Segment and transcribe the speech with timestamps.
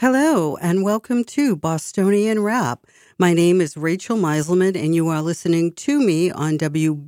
[0.00, 2.86] Hello, and welcome to Bostonian Rap.
[3.18, 7.04] My name is Rachel Meiselman, and you are listening to me on WBCALP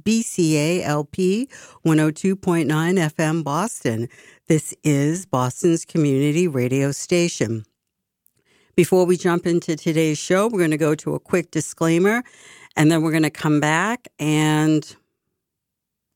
[1.86, 4.10] 102.9 FM Boston.
[4.46, 7.64] This is Boston's community radio station.
[8.76, 12.22] Before we jump into today's show, we're going to go to a quick disclaimer,
[12.76, 14.94] and then we're going to come back and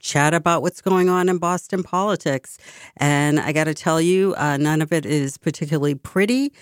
[0.07, 2.59] chat about what's going on in Boston politics.
[2.97, 6.53] And I got to tell you, uh, none of it is particularly pretty.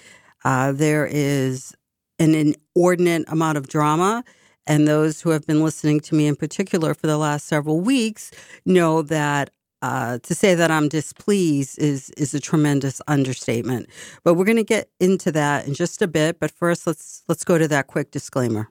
[0.44, 1.74] Uh, there is
[2.18, 4.24] an inordinate amount of drama.
[4.66, 8.30] And those who have been listening to me in particular for the last several weeks
[8.64, 9.50] know that
[9.82, 13.90] uh, to say that I'm displeased is is a tremendous understatement.
[14.22, 16.40] But we're going to get into that in just a bit.
[16.40, 18.70] But first, let's let's go to that quick disclaimer.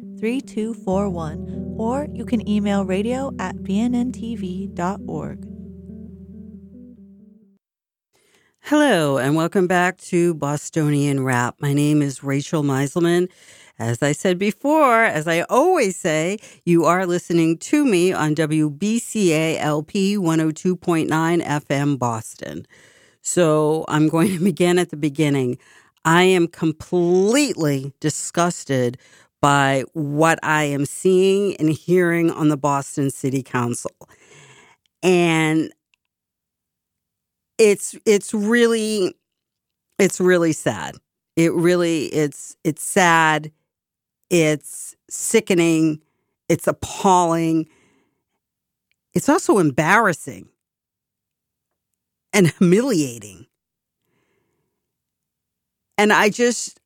[0.21, 5.47] 3241 or you can email radio at bnntv.org.
[8.65, 11.55] Hello, and welcome back to Bostonian Rap.
[11.59, 13.27] My name is Rachel Meiselman.
[13.79, 19.57] As I said before, as I always say, you are listening to me on WBCA
[19.59, 21.07] LP 102.9
[21.43, 22.67] FM Boston.
[23.23, 25.57] So I'm going to begin at the beginning.
[26.05, 28.99] I am completely disgusted
[29.41, 33.91] by what I am seeing and hearing on the Boston City Council.
[35.03, 35.71] And
[37.57, 39.15] it's it's really
[39.97, 40.95] it's really sad.
[41.35, 43.51] It really it's it's sad.
[44.29, 46.01] It's sickening.
[46.49, 47.67] It's appalling.
[49.13, 50.49] It's also embarrassing
[52.33, 53.47] and humiliating.
[55.97, 56.80] And I just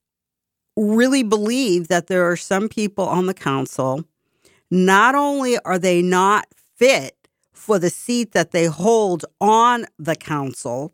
[0.75, 4.03] really believe that there are some people on the council,
[4.69, 6.47] not only are they not
[6.77, 7.15] fit
[7.53, 10.93] for the seat that they hold on the council,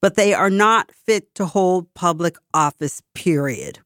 [0.00, 3.78] but they are not fit to hold public office, period.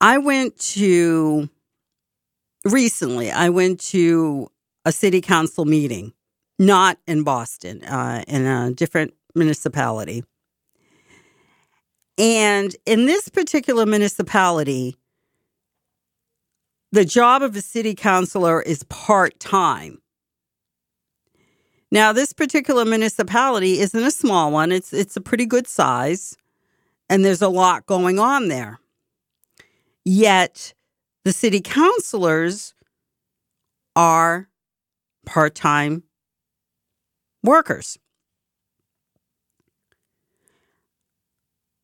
[0.00, 1.50] I went to
[2.64, 4.50] recently, I went to
[4.84, 6.12] a city council meeting,
[6.58, 10.24] not in Boston, uh, in a different municipality.
[12.20, 14.94] And in this particular municipality,
[16.92, 20.02] the job of a city councilor is part time.
[21.90, 24.70] Now, this particular municipality isn't a small one.
[24.70, 26.36] It's it's a pretty good size,
[27.08, 28.80] and there's a lot going on there.
[30.04, 30.74] Yet,
[31.24, 32.74] the city councilors
[33.96, 34.50] are
[35.24, 36.02] part-time
[37.42, 37.98] workers.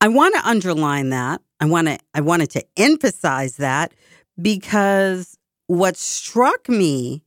[0.00, 1.40] I want to underline that.
[1.60, 3.92] I want to I wanted to emphasize that
[4.40, 7.24] because what struck me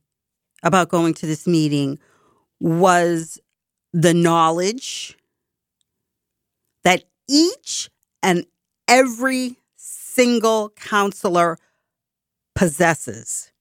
[0.62, 1.98] about going to this meeting
[2.60, 3.38] was
[3.92, 5.16] the knowledge
[6.84, 7.90] that each
[8.22, 8.46] and
[8.86, 11.58] every single counselor
[12.54, 13.52] possesses.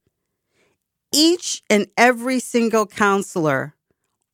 [1.12, 3.76] Each and every single counselor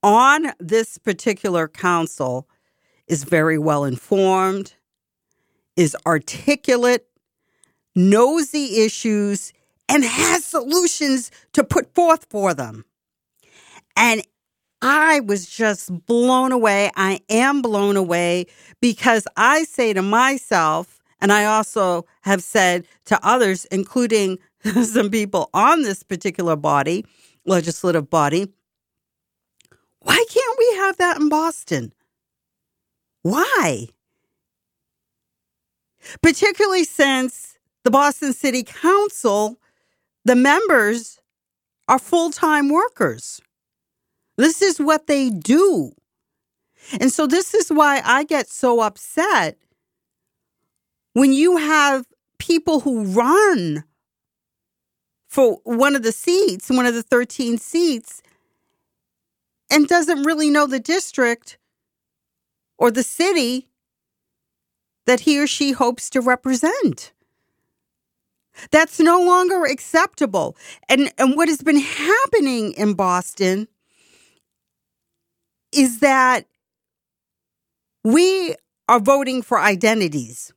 [0.03, 2.49] on this particular council
[3.07, 4.73] is very well informed,
[5.75, 7.07] is articulate,
[7.95, 9.53] knows the issues,
[9.87, 12.85] and has solutions to put forth for them.
[13.95, 14.21] And
[14.81, 16.91] I was just blown away.
[16.95, 18.47] I am blown away
[18.81, 24.37] because I say to myself, and I also have said to others, including
[24.83, 27.05] some people on this particular body,
[27.45, 28.47] legislative body,
[29.99, 31.93] why can't we have that in Boston?
[33.25, 33.87] Why?
[36.21, 39.57] Particularly since the Boston City Council,
[40.25, 41.19] the members
[41.87, 43.41] are full time workers.
[44.37, 45.93] This is what they do.
[46.99, 49.57] And so, this is why I get so upset
[51.13, 52.05] when you have
[52.37, 53.85] people who run
[55.27, 58.21] for one of the seats, one of the 13 seats,
[59.71, 61.57] and doesn't really know the district
[62.77, 63.67] or the city
[65.05, 67.13] that he or she hopes to represent.
[68.71, 70.55] That's no longer acceptable.
[70.89, 73.67] And, and what has been happening in Boston
[75.71, 76.45] is that
[78.03, 78.55] we
[78.87, 80.53] are voting for identities.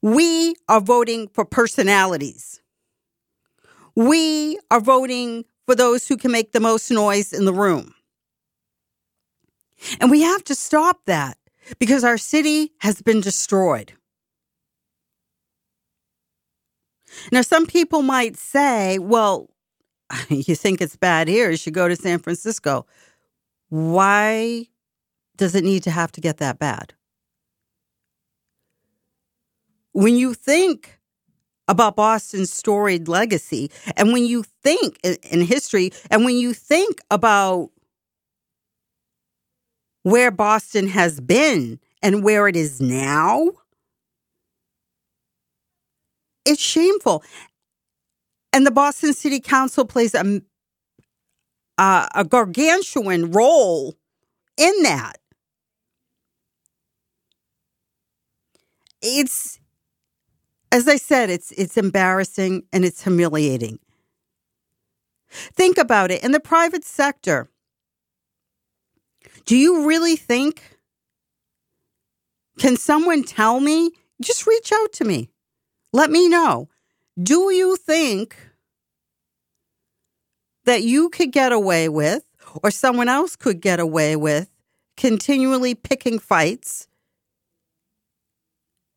[0.00, 2.60] We are voting for personalities.
[3.94, 7.94] We are voting for those who can make the most noise in the room.
[10.00, 11.36] And we have to stop that
[11.78, 13.92] because our city has been destroyed.
[17.30, 19.50] Now, some people might say, well,
[20.28, 22.86] you think it's bad here, you should go to San Francisco.
[23.68, 24.66] Why
[25.36, 26.94] does it need to have to get that bad?
[29.92, 30.98] When you think
[31.68, 37.70] about Boston's storied legacy, and when you think in history, and when you think about
[40.02, 43.50] where Boston has been and where it is now,
[46.44, 47.22] it's shameful.
[48.52, 50.42] And the Boston City Council plays a,
[51.78, 53.96] uh, a gargantuan role
[54.56, 55.18] in that.
[59.00, 59.58] It's,
[60.70, 63.78] as I said, it's it's embarrassing and it's humiliating.
[65.30, 66.22] Think about it.
[66.22, 67.48] In the private sector,
[69.44, 70.62] do you really think?
[72.58, 73.90] Can someone tell me?
[74.20, 75.30] Just reach out to me.
[75.92, 76.68] Let me know.
[77.20, 78.36] Do you think
[80.64, 82.24] that you could get away with,
[82.62, 84.48] or someone else could get away with,
[84.96, 86.86] continually picking fights,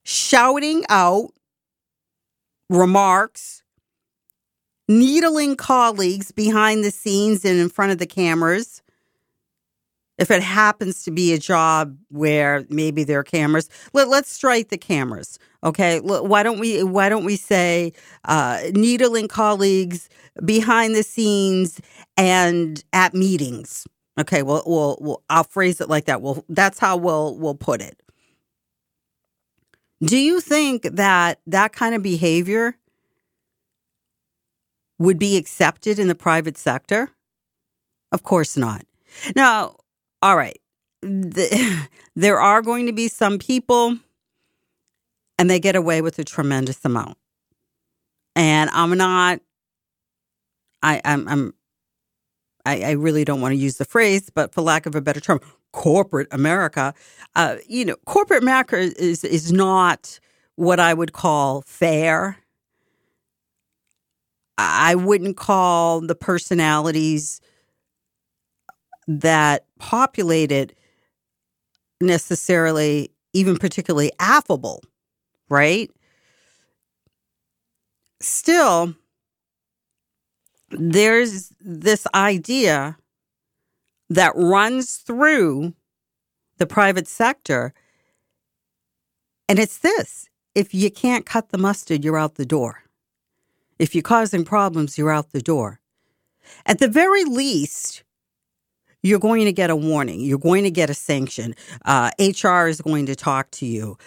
[0.04, 1.32] shouting out
[2.70, 3.64] remarks,
[4.88, 8.84] needling colleagues behind the scenes and in front of the cameras,
[10.18, 14.70] if it happens to be a job where maybe there are cameras, let, us strike
[14.70, 15.40] the cameras.
[15.64, 16.84] Okay, why don't we?
[16.84, 17.92] Why don't we say
[18.26, 20.10] uh, needling colleagues
[20.46, 21.82] behind the scenes
[22.18, 23.88] and at meetings?
[24.18, 26.22] Okay, well, we'll, we'll I'll phrase it like that.
[26.22, 28.00] Well, that's how we'll we'll put it.
[30.02, 32.78] Do you think that that kind of behavior
[35.00, 37.10] would be accepted in the private sector?
[38.12, 38.86] Of course not.
[39.36, 39.78] Now,
[40.22, 40.60] all right.
[41.02, 43.98] The, there are going to be some people,
[45.38, 47.18] and they get away with a tremendous amount.
[48.36, 49.40] And I'm not.
[50.82, 51.28] I, I'm.
[51.28, 51.54] I'm
[52.66, 55.20] I, I really don't want to use the phrase, but for lack of a better
[55.20, 55.40] term,
[55.72, 56.94] corporate America.
[57.36, 60.20] Uh, you know, corporate America is is not
[60.56, 62.38] what I would call fair.
[64.58, 67.42] I wouldn't call the personalities
[69.08, 70.76] that populated
[72.02, 74.82] necessarily even particularly affable,
[75.50, 75.92] right?
[78.22, 78.96] Still,
[80.70, 82.98] there's this idea
[84.10, 85.74] that runs through
[86.58, 87.74] the private sector.
[89.50, 92.84] And it's this if you can't cut the mustard, you're out the door.
[93.78, 95.82] If you're causing problems, you're out the door.
[96.66, 98.05] At the very least,
[99.06, 100.20] you're going to get a warning.
[100.20, 101.54] You're going to get a sanction.
[101.86, 103.98] Uh, HR is going to talk to you.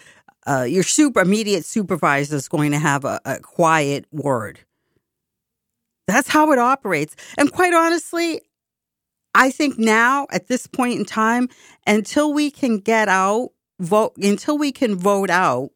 [0.45, 4.59] Uh, your super immediate supervisor is going to have a, a quiet word.
[6.09, 7.15] That's how it operates.
[7.37, 8.41] And quite honestly,
[9.35, 11.49] I think now at this point in time,
[11.87, 15.71] until we can get out, vote, until we can vote out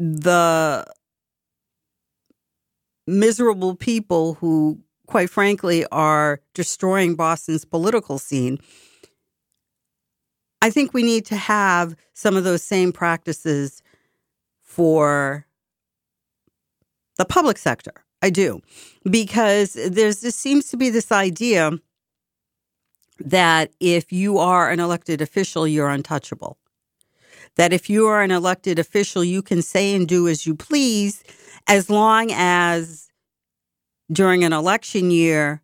[0.00, 0.84] the
[3.06, 8.58] miserable people who quite frankly, are destroying Boston's political scene.
[10.60, 13.82] I think we need to have some of those same practices
[14.62, 15.46] for
[17.18, 18.04] the public sector.
[18.22, 18.62] I do.
[19.10, 21.72] Because there's this seems to be this idea
[23.18, 26.56] that if you are an elected official, you're untouchable.
[27.56, 31.22] That if you are an elected official, you can say and do as you please
[31.68, 33.10] as long as
[34.12, 35.62] during an election year,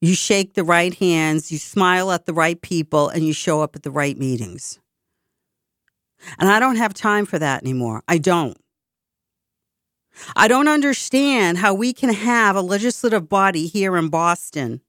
[0.00, 3.76] you shake the right hands, you smile at the right people, and you show up
[3.76, 4.78] at the right meetings.
[6.38, 8.02] And I don't have time for that anymore.
[8.08, 8.56] I don't.
[10.36, 14.80] I don't understand how we can have a legislative body here in Boston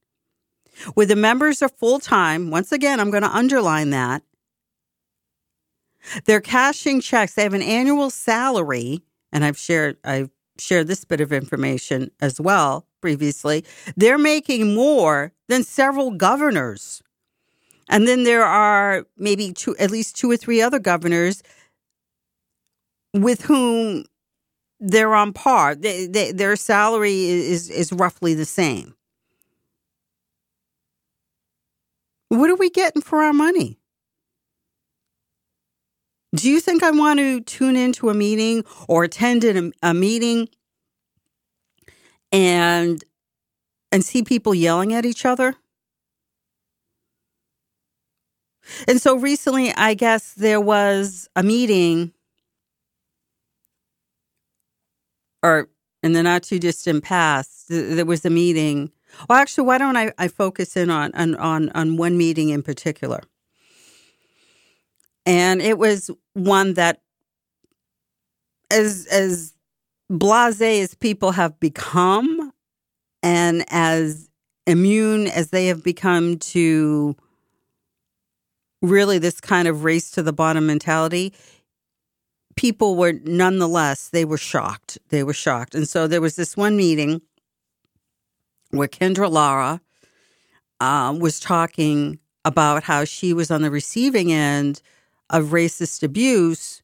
[0.96, 2.50] where the members are full time.
[2.50, 4.24] Once again, I'm going to underline that.
[6.26, 7.34] They're cashing checks.
[7.34, 12.40] They have an annual salary, and I've shared I've shared this bit of information as
[12.40, 13.66] well previously.
[13.96, 17.02] They're making more than several governors.
[17.90, 21.44] And then there are maybe two, at least two or three other governors
[23.14, 24.06] with whom
[24.80, 25.76] they're on par.
[25.76, 28.96] They, they, their salary is, is roughly the same.
[32.30, 33.80] What are we getting for our money?
[36.36, 39.44] Do you think I want to tune into a meeting or attend
[39.84, 40.50] a, meeting
[42.32, 43.04] and
[43.92, 45.56] and see people yelling at each other?
[48.88, 52.14] And so recently, I guess there was a meeting,
[55.44, 55.70] or
[56.02, 58.92] in the not too distant past, there was a meeting.
[59.30, 63.22] Well, actually, why don't I, I focus in on, on on one meeting in particular?
[65.26, 67.02] And it was one that,
[68.72, 69.54] as as
[70.12, 72.52] blasé as people have become,
[73.22, 74.30] and as
[74.66, 77.16] immune as they have become to
[78.82, 81.34] really this kind of race to the bottom mentality,
[82.56, 84.98] people were nonetheless, they were shocked.
[85.10, 85.74] They were shocked.
[85.76, 87.22] And so there was this one meeting
[88.72, 89.82] where Kendra Lara
[90.80, 94.82] um, was talking about how she was on the receiving end
[95.30, 96.82] of racist abuse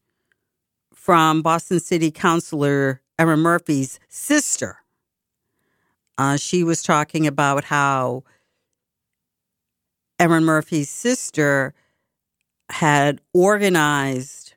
[0.93, 4.77] from Boston City Councilor Erin Murphy's sister.
[6.17, 8.23] Uh, she was talking about how
[10.19, 11.73] Erin Murphy's sister
[12.69, 14.55] had organized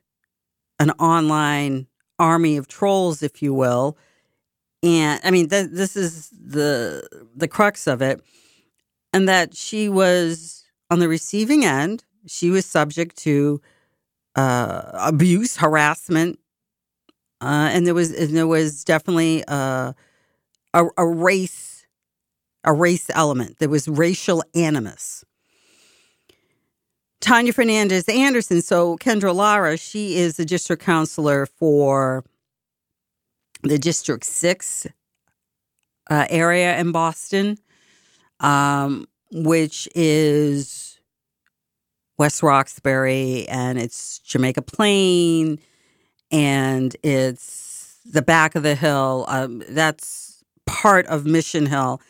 [0.79, 1.87] an online
[2.19, 3.97] army of trolls, if you will.
[4.83, 8.21] And I mean, th- this is the the crux of it,
[9.13, 12.03] and that she was on the receiving end.
[12.27, 13.61] She was subject to
[14.35, 16.39] uh, abuse, harassment,
[17.41, 19.95] uh, and there was and there was definitely a,
[20.73, 21.85] a, a race
[22.63, 23.59] a race element.
[23.59, 25.25] There was racial animus.
[27.19, 28.61] Tania Fernandes Anderson.
[28.61, 32.23] So, Kendra Lara, she is the district counselor for
[33.61, 34.87] the District 6
[36.09, 37.57] uh, area in Boston,
[38.41, 40.92] um, which is
[42.17, 45.59] West Roxbury and it's Jamaica Plain
[46.31, 49.25] and it's the back of the hill.
[49.27, 52.01] Um, that's part of Mission Hill.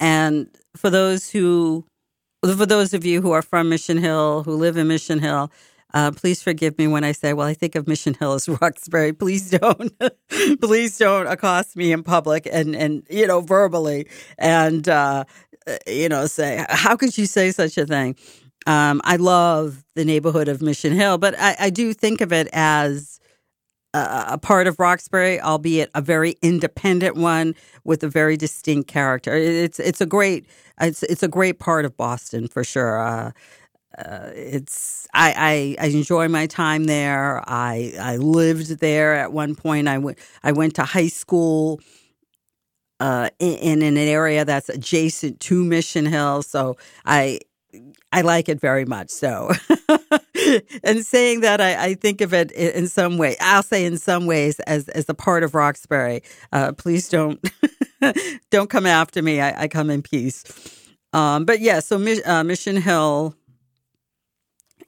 [0.00, 1.84] And for those who
[2.42, 5.50] for those of you who are from Mission Hill, who live in Mission Hill,
[5.94, 9.12] uh, please forgive me when I say, well, I think of Mission Hill as Roxbury.
[9.12, 9.92] Please don't,
[10.60, 14.06] please don't accost me in public and, and, you know, verbally
[14.38, 15.24] and, uh,
[15.86, 18.14] you know, say, how could you say such a thing?
[18.66, 22.48] Um, I love the neighborhood of Mission Hill, but I, I do think of it
[22.52, 23.20] as
[23.94, 27.54] a, a, part of Roxbury, albeit a very independent one
[27.84, 29.34] with a very distinct character.
[29.34, 30.46] It's it's a great
[30.80, 33.00] it's it's a great part of Boston for sure.
[33.00, 33.30] Uh,
[33.98, 37.42] uh, it's I, I, I enjoy my time there.
[37.48, 39.88] I I lived there at one point.
[39.88, 41.80] I went I went to high school
[43.00, 47.40] uh, in, in an area that's adjacent to Mission Hill, so I
[48.12, 49.10] I like it very much.
[49.10, 49.50] So,
[50.84, 53.36] and saying that, I, I, think of it in some way.
[53.40, 56.22] I'll say in some ways as as a part of Roxbury.
[56.52, 57.44] Uh, please don't
[58.50, 59.40] don't come after me.
[59.40, 60.44] I, I come in peace.
[61.12, 63.34] Um, but yeah, so uh, Mission Hill,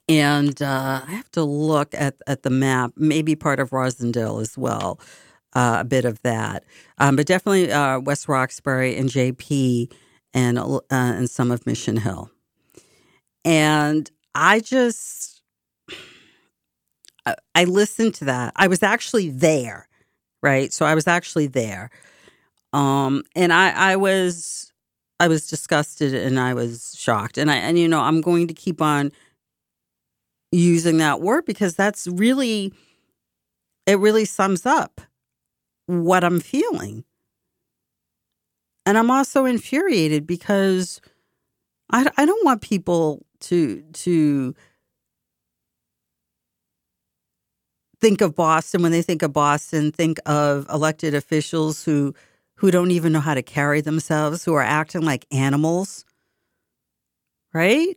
[0.08, 2.92] and uh, I have to look at at the map.
[2.96, 5.00] Maybe part of Roslindale as well.
[5.54, 6.62] Uh, a bit of that,
[6.98, 9.90] um, but definitely uh, West Roxbury and JP
[10.34, 12.30] and uh, and some of Mission Hill.
[13.44, 15.42] And I just,
[17.54, 18.52] I listened to that.
[18.56, 19.88] I was actually there,
[20.42, 20.72] right?
[20.72, 21.90] So I was actually there.
[22.72, 24.72] Um, and I, I was,
[25.20, 27.38] I was disgusted and I was shocked.
[27.38, 29.12] And I, and you know, I'm going to keep on
[30.52, 32.72] using that word because that's really,
[33.86, 35.00] it really sums up
[35.86, 37.04] what I'm feeling.
[38.86, 41.00] And I'm also infuriated because
[41.90, 44.54] I, I don't want people to to
[48.00, 52.14] think of Boston when they think of Boston, think of elected officials who
[52.56, 56.04] who don't even know how to carry themselves, who are acting like animals.
[57.54, 57.96] Right?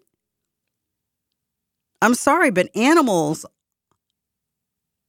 [2.01, 3.45] I'm sorry, but animals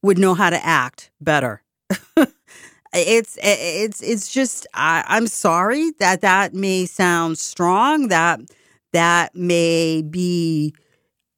[0.01, 1.63] would know how to act better.
[2.93, 8.41] it's it's it's just I, I'm sorry that that may sound strong that
[8.93, 10.73] that may be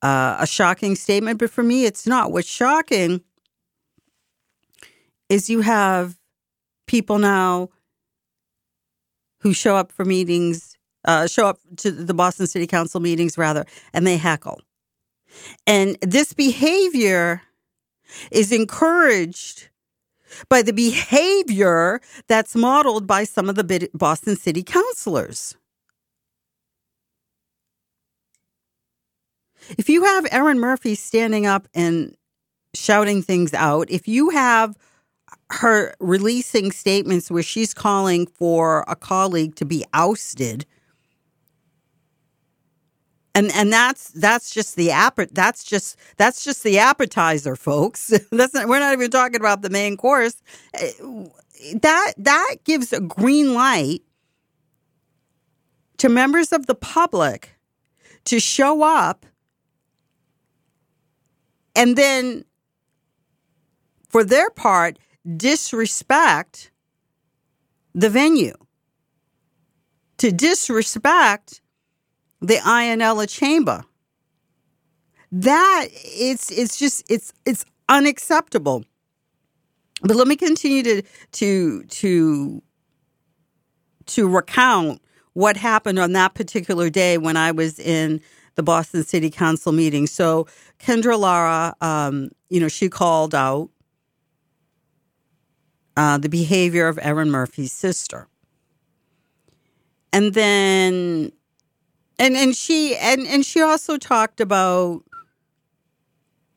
[0.01, 2.31] uh, a shocking statement, but for me, it's not.
[2.31, 3.21] What's shocking
[5.29, 6.17] is you have
[6.87, 7.69] people now
[9.39, 13.65] who show up for meetings, uh, show up to the Boston City Council meetings, rather,
[13.93, 14.61] and they heckle.
[15.65, 17.41] And this behavior
[18.31, 19.69] is encouraged
[20.49, 25.55] by the behavior that's modeled by some of the Boston City councilors.
[29.77, 32.15] If you have Erin Murphy standing up and
[32.73, 34.77] shouting things out, if you have
[35.51, 40.65] her releasing statements where she's calling for a colleague to be ousted,
[43.33, 48.07] and and that's that's just the app that's just that's just the appetizer folks.
[48.31, 50.41] That's not, we're not even talking about the main course.
[50.73, 50.91] Eh,
[51.81, 54.01] that that gives a green light
[55.97, 57.57] to members of the public
[58.25, 59.25] to show up
[61.75, 62.45] and then
[64.09, 64.97] for their part
[65.37, 66.71] disrespect
[67.93, 68.53] the venue
[70.17, 71.61] to disrespect
[72.41, 73.83] the Iannella chamber.
[75.31, 78.85] That it's it's just it's it's unacceptable.
[80.01, 81.01] But let me continue to
[81.33, 82.63] to to
[84.05, 85.01] to recount
[85.33, 88.21] what happened on that particular day when I was in
[88.55, 90.07] the Boston City Council meeting.
[90.07, 90.47] So
[90.79, 93.69] Kendra Lara, um, you know, she called out
[95.97, 98.27] uh, the behavior of Erin Murphy's sister,
[100.11, 101.31] and then
[102.19, 105.03] and and she and and she also talked about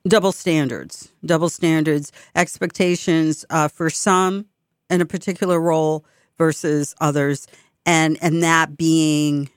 [0.06, 4.46] double standards double standards expectations uh, for some
[4.90, 6.04] in a particular role
[6.36, 7.46] versus others
[7.84, 9.50] and and that being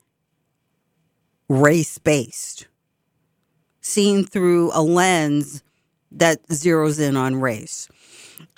[1.51, 2.67] race based
[3.81, 5.63] seen through a lens
[6.11, 7.89] that zeroes in on race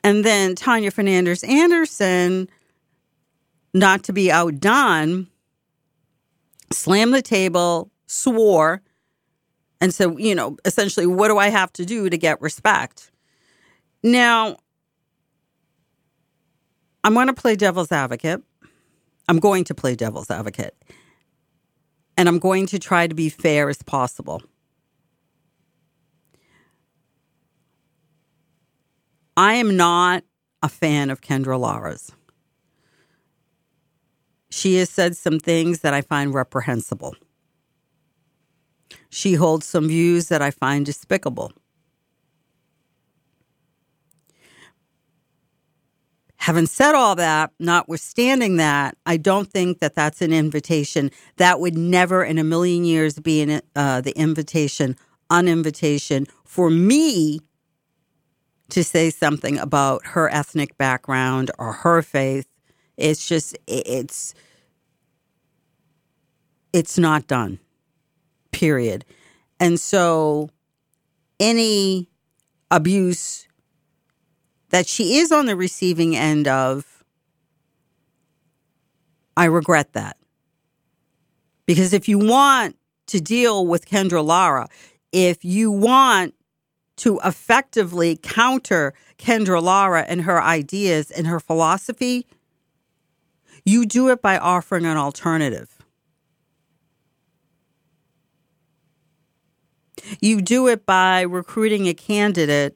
[0.04, 2.50] and then Tania Fernandes Anderson
[3.74, 5.28] not to be outdone
[6.74, 8.82] slammed the table, swore,
[9.80, 13.12] and said, you know, essentially, what do I have to do to get respect?
[14.02, 14.58] Now,
[17.04, 18.42] I'm going to play devil's advocate.
[19.30, 20.76] I'm going to play devil's advocate.
[22.18, 24.42] And I'm going to try to be fair as possible.
[29.36, 30.24] I am not
[30.62, 32.12] a fan of Kendra Lara's
[34.54, 37.16] she has said some things that I find reprehensible.
[39.10, 41.52] She holds some views that I find despicable.
[46.44, 51.10] Having said all that, notwithstanding that, I don't think that that's an invitation.
[51.38, 54.98] That would never in a million years be an, uh, the invitation,
[55.30, 57.40] uninvitation for me
[58.70, 62.48] to say something about her ethnic background or her faith
[62.98, 64.34] it's just it's
[66.72, 67.60] it's not done.
[68.52, 69.06] Period.
[69.60, 70.50] And so
[71.40, 72.10] any
[72.70, 73.48] abuse
[74.74, 77.04] that she is on the receiving end of
[79.38, 80.18] I regret that.
[81.68, 84.68] Because if you want to deal with Kendra Lara,
[85.12, 86.34] if you want
[86.98, 92.26] to effectively counter Kendra Lara and her ideas and her philosophy,
[93.64, 95.70] you do it by offering an alternative.
[100.20, 102.76] You do it by recruiting a candidate,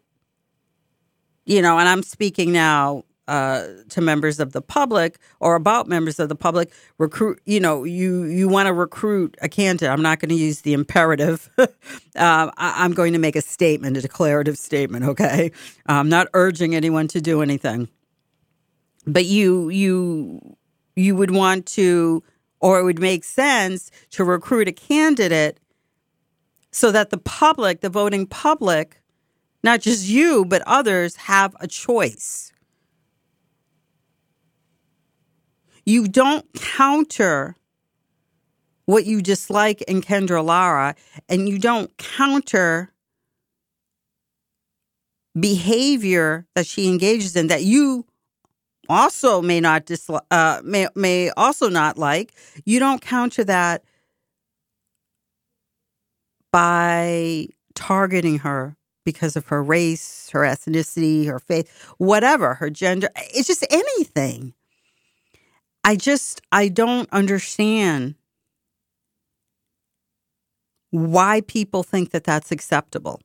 [1.47, 6.19] you know, and I'm speaking now uh, to members of the public or about members
[6.19, 9.89] of the public recruit you know you you want to recruit a candidate.
[9.89, 11.49] I'm not going to use the imperative.
[11.57, 11.67] Uh,
[12.15, 15.51] I, am going to make a statement a declarative statement okay?
[15.88, 17.88] I'm not urging anyone to do anything.
[19.05, 20.57] But you you
[20.95, 22.23] you would want to,
[22.60, 25.60] or it would make sense to recruit a candidate
[26.71, 28.96] so that the public, the voting public,
[29.67, 32.53] not just you, but others, have a choice.
[35.86, 37.56] You don't counter
[38.86, 40.95] what you dislike in Kendra Lara,
[41.27, 42.93] and you don't counter
[45.38, 48.06] behavior that she engages in that you
[48.88, 52.34] also may not dislike, uh, may may also not like.
[52.63, 53.84] You don't counter that
[56.53, 58.76] by targeting her
[59.07, 63.07] because of her race, her ethnicity, her faith, whatever, her gender.
[63.33, 64.53] It's just anything.
[65.85, 68.15] I just I don't understand
[70.91, 73.21] why people think that that's acceptable.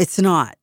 [0.00, 0.56] It's not.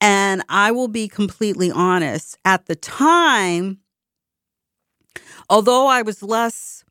[0.00, 3.78] And I will be completely honest, at the time,
[5.48, 6.84] although I was less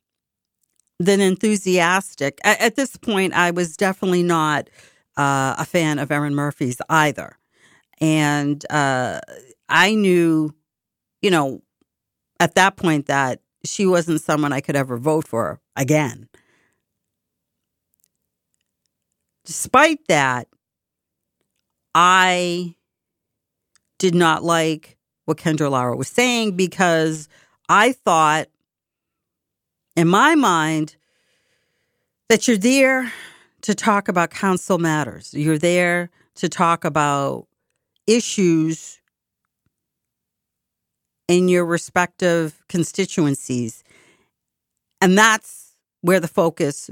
[0.98, 4.70] than enthusiastic, at, this point, I was definitely not
[5.16, 7.36] uh, a fan of Erin Murphy's either.
[8.00, 9.20] And uh,
[9.68, 10.54] I knew,
[11.20, 11.62] you know,
[12.38, 16.28] at that point that she wasn't someone I could ever vote for again.
[19.44, 20.48] Despite that,
[21.94, 22.74] I
[23.98, 27.28] did not like what Kendra Lara was saying because
[27.68, 28.48] I thought,
[29.96, 30.96] in my mind,
[32.28, 33.12] that you're there
[33.62, 35.34] to talk about council matters.
[35.34, 37.46] You're there to talk about
[38.06, 39.00] issues
[41.28, 43.84] in your respective constituencies.
[45.00, 46.90] And that's where the focus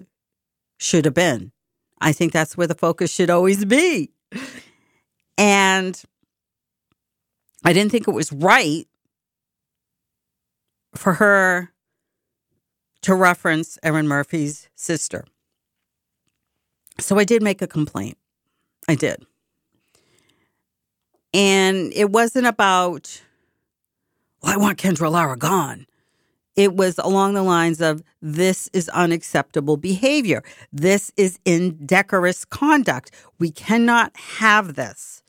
[0.78, 1.52] should have been.
[2.00, 4.11] I think that's where the focus should always be.
[5.37, 6.00] And
[7.64, 8.87] I didn't think it was right
[10.94, 11.72] for her
[13.02, 15.24] to reference Erin Murphy's sister.
[17.00, 18.18] So I did make a complaint.
[18.88, 19.24] I did.
[21.34, 23.22] And it wasn't about,
[24.42, 25.87] well, I want Kendra Lara gone.
[26.56, 30.42] It was along the lines of, this is unacceptable behavior.
[30.72, 33.12] This is indecorous conduct.
[33.38, 35.22] We cannot have this.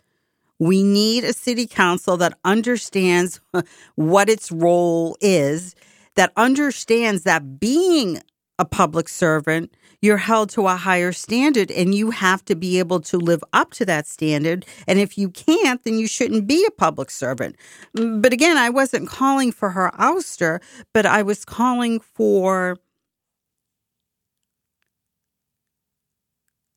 [0.58, 3.40] We need a city council that understands
[3.96, 5.76] what its role is,
[6.16, 8.22] that understands that being
[8.60, 13.00] a public servant, you're held to a higher standard and you have to be able
[13.00, 14.66] to live up to that standard.
[14.88, 17.56] And if you can't, then you shouldn't be a public servant.
[17.98, 20.62] Mm, but again, I wasn't calling for her ouster,
[20.94, 22.78] but I was calling for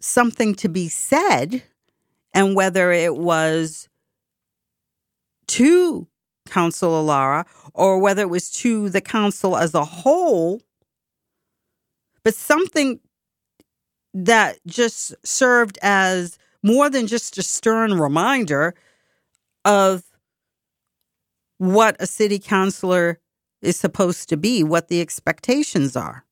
[0.01, 1.63] something to be said
[2.33, 3.89] and whether it was
[5.49, 6.09] to
[6.49, 10.61] Council Lara or whether it was to the council as a whole,
[12.25, 13.01] but something
[14.15, 18.75] that just served as more than just a stern reminder
[19.65, 20.05] of
[21.59, 23.19] what a city councilor
[23.63, 26.25] is supposed to be, what the expectations are.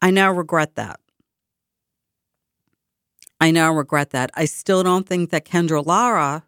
[0.00, 1.00] I now regret that.
[3.40, 4.30] I now regret that.
[4.34, 6.44] I still don't think that Kendra Lara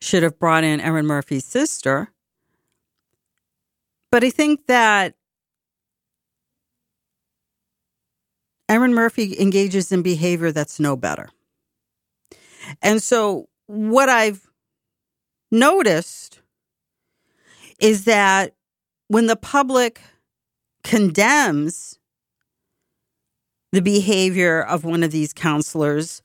[0.00, 2.12] should have brought in Erin Murphy's sister.
[4.10, 5.14] But I think that
[8.68, 11.28] Erin Murphy engages in behavior that's no better.
[12.82, 14.46] And so, what I've
[15.50, 16.40] noticed
[17.80, 18.54] is that
[19.08, 20.00] when the public
[20.84, 21.98] condemns
[23.72, 26.22] the behavior of one of these counselors.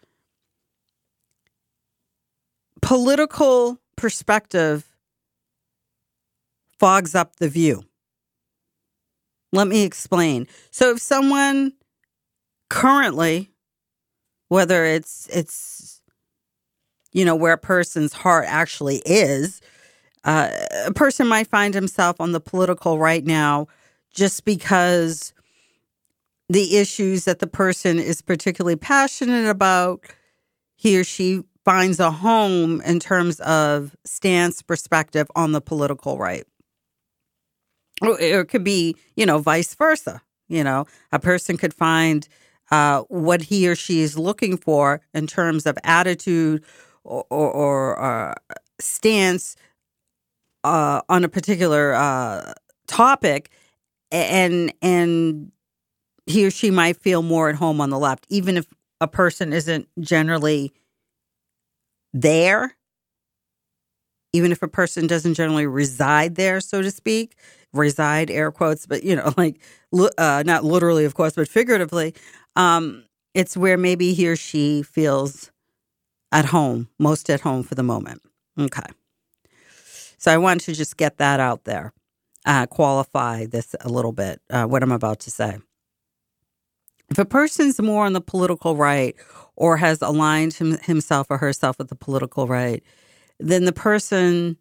[2.82, 4.90] Political perspective
[6.80, 7.84] fogs up the view.
[9.52, 10.48] Let me explain.
[10.72, 11.74] So if someone
[12.70, 13.50] currently
[14.50, 16.02] whether it's it's
[17.12, 19.62] you know where a person's heart actually is
[20.24, 20.50] uh,
[20.86, 23.68] a person might find himself on the political right now
[24.14, 25.34] just because
[26.50, 30.06] the issues that the person is particularly passionate about,
[30.76, 36.46] he or she finds a home in terms of stance perspective on the political right.
[38.02, 40.22] Or it could be, you know, vice versa.
[40.50, 42.28] You know, a person could find
[42.74, 46.66] uh, what he or she is looking for in terms of attitude
[47.04, 48.34] or, or, or uh,
[48.80, 49.56] stance
[50.64, 52.52] uh, on a particular uh,
[52.88, 53.52] topic,
[54.12, 55.52] and and
[56.26, 58.66] he or she might feel more at home on the left, even if
[59.00, 60.74] a person isn't generally
[62.12, 62.76] there,
[64.32, 67.36] even if a person doesn't generally reside there, so to speak,
[67.74, 69.62] reside air quotes, but you know, like
[70.18, 72.14] uh, not literally, of course, but figuratively.
[72.56, 75.52] Um, it's where maybe he or she feels
[76.32, 78.22] at home, most at home for the moment.
[78.60, 78.82] Okay.
[80.18, 81.94] So I wanted to just get that out there,
[82.46, 85.58] uh, qualify this a little bit, uh, what I'm about to say.
[87.10, 89.16] If a person's more on the political right
[89.56, 92.84] or has aligned him, himself or herself with the political right,
[93.40, 94.58] then the person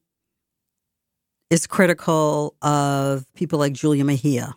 [1.53, 4.55] is critical of people like Julia Mejia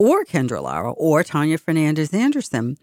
[0.00, 2.76] or Kendra Lara or Tania Fernandes Anderson.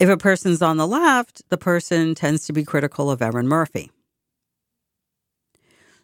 [0.00, 3.92] If a person's on the left, the person tends to be critical of Erin Murphy.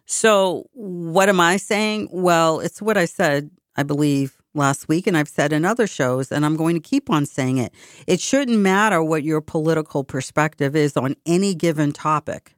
[0.06, 2.08] So, what am I saying?
[2.12, 6.30] Well, it's what I said I believe, last week, and I've said in other shows,
[6.30, 7.72] and I'm going to keep on saying it.
[8.06, 12.54] It shouldn't matter what your political perspective is on any given topic,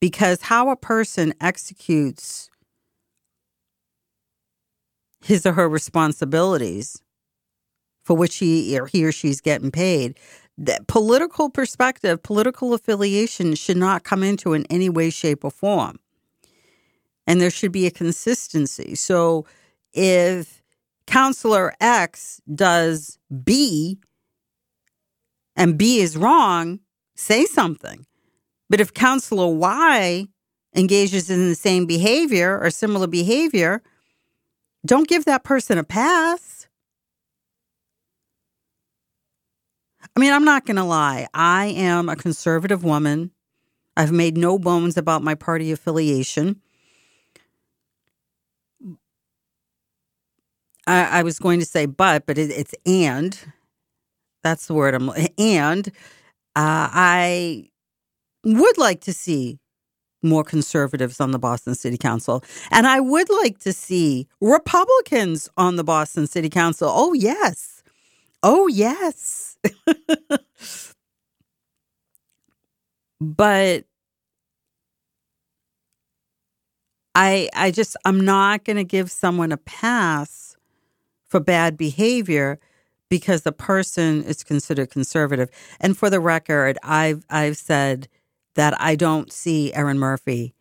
[0.00, 2.50] because how a person executes
[5.20, 7.02] his or her responsibilities
[8.04, 10.18] for which he or he or she's getting paid
[10.56, 15.98] that political perspective political affiliation should not come into in any way shape or form
[17.26, 19.44] and there should be a consistency so
[19.92, 20.62] if
[21.08, 23.98] counselor X does B
[25.56, 26.80] and B is wrong,
[27.16, 28.06] say something.
[28.70, 30.26] But if counselor Y
[30.74, 33.82] engages in the same behavior or similar behavior,
[34.84, 36.68] don't give that person a pass.
[40.16, 41.28] I mean, I'm not going to lie.
[41.32, 43.30] I am a conservative woman.
[43.96, 46.60] I've made no bones about my party affiliation.
[50.86, 53.38] I, I was going to say but, but it, it's and.
[54.42, 55.10] That's the word I'm.
[55.36, 55.88] And
[56.56, 57.70] uh, I
[58.44, 59.58] would like to see
[60.22, 62.42] more conservatives on the Boston City Council.
[62.70, 66.90] And I would like to see Republicans on the Boston City Council.
[66.92, 67.82] Oh, yes.
[68.42, 69.56] Oh, yes.
[73.20, 73.84] but
[77.14, 80.56] I I just I'm not going to give someone a pass
[81.28, 82.58] for bad behavior
[83.10, 85.50] because the person is considered conservative.
[85.80, 88.08] And for the record, I've I've said
[88.58, 90.52] that I don't see Erin Murphy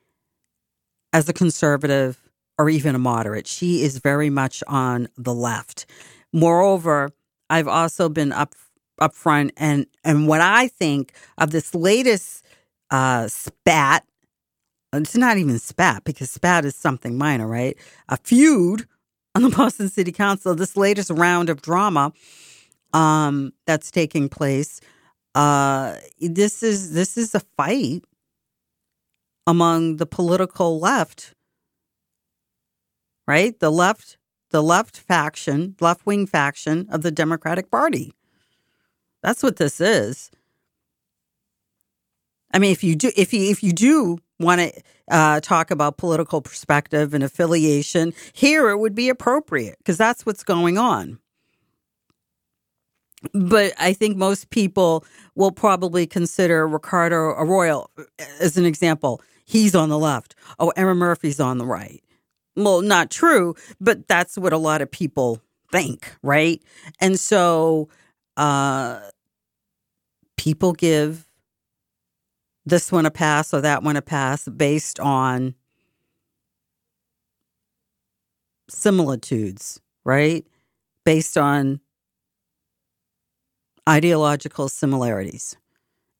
[1.13, 2.29] as a conservative
[2.59, 3.47] or even a moderate.
[3.47, 5.87] She is very much on the left.
[6.31, 7.09] Moreover,
[7.49, 8.53] I've also been up
[8.99, 12.45] up front and and what I think of this latest
[12.91, 14.05] uh, spat.
[14.93, 17.75] It's not even spat because spat is something minor, right?
[18.09, 18.85] A feud
[19.33, 22.13] on the Boston City Council, this latest round of drama
[22.93, 24.81] um, that's taking place.
[25.37, 28.03] Uh, this is this is a fight
[29.45, 31.35] among the political left,
[33.27, 33.59] right?
[33.59, 34.17] The left,
[34.49, 38.13] the left faction, left wing faction of the Democratic Party.
[39.21, 40.31] That's what this is.
[42.51, 45.97] I mean, if you do, if you if you do want to uh, talk about
[45.97, 51.19] political perspective and affiliation, here it would be appropriate because that's what's going on.
[53.33, 57.87] But I think most people will probably consider Ricardo Arroyo
[58.39, 59.21] as an example.
[59.45, 60.35] He's on the left.
[60.59, 62.03] Oh, Erin Murphy's on the right.
[62.55, 66.61] Well, not true, but that's what a lot of people think, right?
[66.99, 67.89] And so
[68.35, 68.99] uh,
[70.37, 71.27] people give
[72.65, 75.55] this one a pass or that one a pass based on
[78.69, 80.45] similitudes, right?
[81.05, 81.79] Based on
[83.87, 85.57] ideological similarities.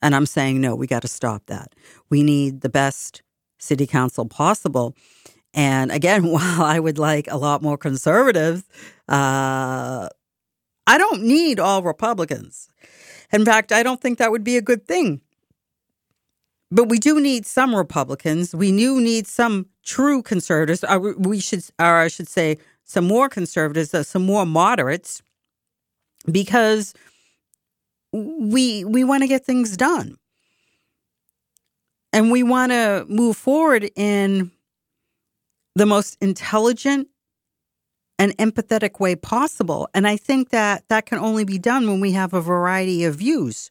[0.01, 1.73] And I'm saying, no, we got to stop that.
[2.09, 3.23] We need the best
[3.57, 4.95] city council possible.
[5.53, 8.63] And again, while I would like a lot more conservatives,
[9.09, 10.07] uh,
[10.87, 12.69] I don't need all Republicans.
[13.33, 15.21] In fact, I don't think that would be a good thing
[16.69, 18.53] but we do need some Republicans.
[18.53, 20.83] We do need some true conservatives.
[21.17, 25.21] We should, or I should say, some more conservatives, uh, some more moderates,
[26.29, 26.93] because
[28.11, 30.17] we we want to get things done,
[32.13, 34.51] and we want to move forward in
[35.75, 37.07] the most intelligent
[38.19, 39.87] and empathetic way possible.
[39.93, 43.15] And I think that that can only be done when we have a variety of
[43.15, 43.69] views.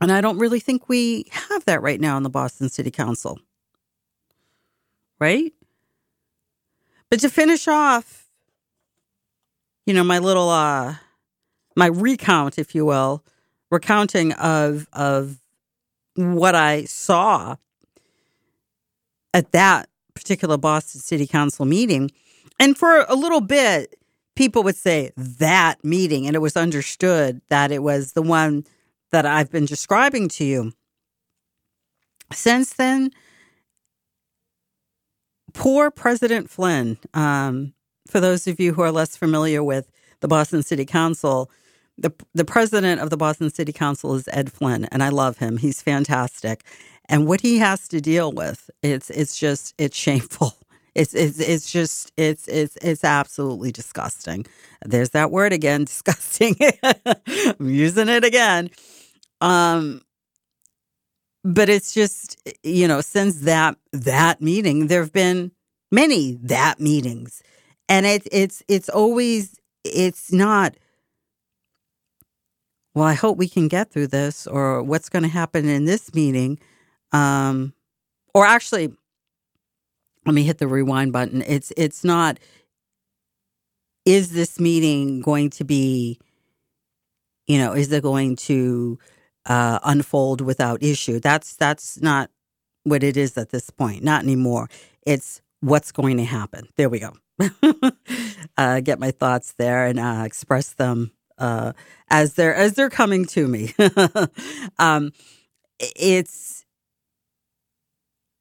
[0.00, 3.38] And I don't really think we have that right now in the Boston City Council.
[5.18, 5.52] Right?
[7.10, 8.28] But to finish off,
[9.86, 10.96] you know, my little uh
[11.76, 13.22] my recount, if you will,
[13.70, 15.38] recounting of of
[16.14, 17.56] what I saw
[19.34, 22.10] at that particular Boston City Council meeting.
[22.58, 23.96] And for a little bit,
[24.34, 28.64] people would say that meeting, and it was understood that it was the one
[29.12, 30.72] that I've been describing to you.
[32.32, 33.10] Since then,
[35.52, 37.74] poor President Flynn, um,
[38.08, 41.50] for those of you who are less familiar with the Boston City Council,
[41.98, 45.58] the the president of the Boston City Council is Ed Flynn, and I love him.
[45.58, 46.62] He's fantastic,
[47.08, 50.54] and what he has to deal with, it's it's just it's shameful.
[50.96, 54.46] It's it's it's just it's it's it's absolutely disgusting.
[54.82, 56.56] There's that word again, disgusting.
[56.82, 58.70] I'm using it again.
[59.42, 60.00] Um,
[61.44, 65.52] but it's just you know since that that meeting, there have been
[65.92, 67.42] many that meetings,
[67.90, 70.76] and it's it's it's always it's not.
[72.96, 76.12] Well, I hope we can get through this, or what's going to happen in this
[76.14, 76.58] meeting,
[77.12, 77.74] um,
[78.34, 78.92] or actually,
[80.24, 81.42] let me hit the rewind button.
[81.46, 82.40] It's it's not.
[84.04, 86.18] Is this meeting going to be?
[87.46, 88.98] You know, is it going to
[89.46, 91.20] uh, unfold without issue.
[91.20, 92.30] That's that's not
[92.84, 94.02] what it is at this point.
[94.02, 94.68] Not anymore.
[95.06, 96.68] It's what's going to happen.
[96.76, 97.12] There we go.
[98.56, 101.72] uh, get my thoughts there and uh, express them uh,
[102.08, 103.74] as they're as they're coming to me.
[104.78, 105.12] um,
[105.78, 106.64] it's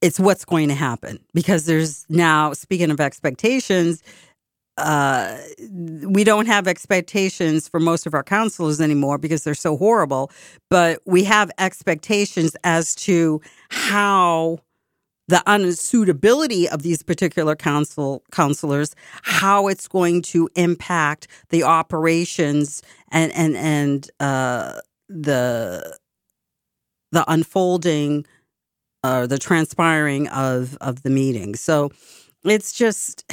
[0.01, 4.03] it's what's going to happen because there's now speaking of expectations
[4.77, 5.37] uh,
[5.71, 10.31] we don't have expectations for most of our counselors anymore because they're so horrible
[10.69, 14.59] but we have expectations as to how
[15.27, 23.31] the unsuitability of these particular counsel counselors, how it's going to impact the operations and
[23.33, 25.97] and and uh, the
[27.11, 28.25] the unfolding,
[29.03, 31.55] uh, the transpiring of of the meeting.
[31.55, 31.91] So
[32.43, 33.25] it's just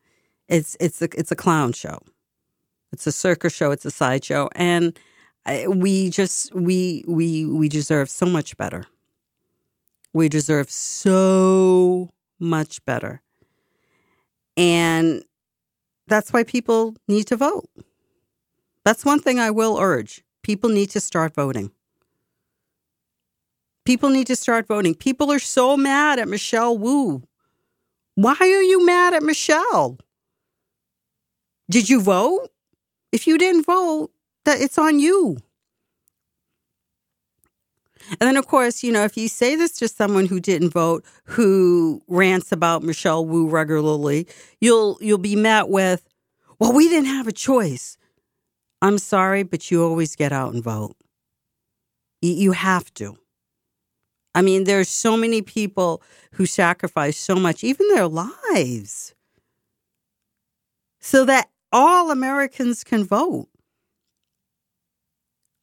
[0.48, 1.98] it's it's a it's a clown show.
[2.92, 3.70] It's a circus show.
[3.70, 4.98] It's a sideshow, and
[5.66, 8.84] we just we we we deserve so much better.
[10.12, 13.22] We deserve so much better.
[14.56, 15.24] And
[16.06, 17.68] that's why people need to vote.
[18.84, 20.22] That's one thing I will urge.
[20.42, 21.70] People need to start voting.
[23.84, 24.94] People need to start voting.
[24.94, 27.22] People are so mad at Michelle Wu.
[28.14, 29.98] Why are you mad at Michelle?
[31.70, 32.48] Did you vote?
[33.12, 34.10] If you didn't vote,
[34.44, 35.38] that it's on you.
[38.10, 41.04] And then, of course, you know, if you say this to someone who didn't vote,
[41.24, 44.26] who rants about Michelle Wu regularly,
[44.60, 46.08] you'll you'll be met with,
[46.58, 47.96] "Well, we didn't have a choice."
[48.82, 50.96] I'm sorry, but you always get out and vote.
[52.20, 53.16] You have to.
[54.34, 59.14] I mean, there's so many people who sacrifice so much, even their lives,
[61.00, 63.48] so that all Americans can vote.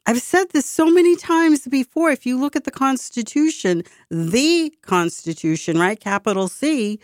[0.09, 2.09] I've said this so many times before.
[2.09, 6.99] If you look at the Constitution, the Constitution, right, capital C,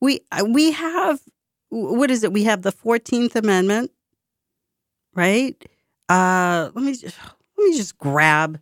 [0.00, 1.20] we uh, we have
[1.68, 2.32] what is it?
[2.32, 3.92] We have the Fourteenth Amendment,
[5.14, 5.54] right?
[6.08, 7.16] Uh, let me just,
[7.56, 8.60] let me just grab.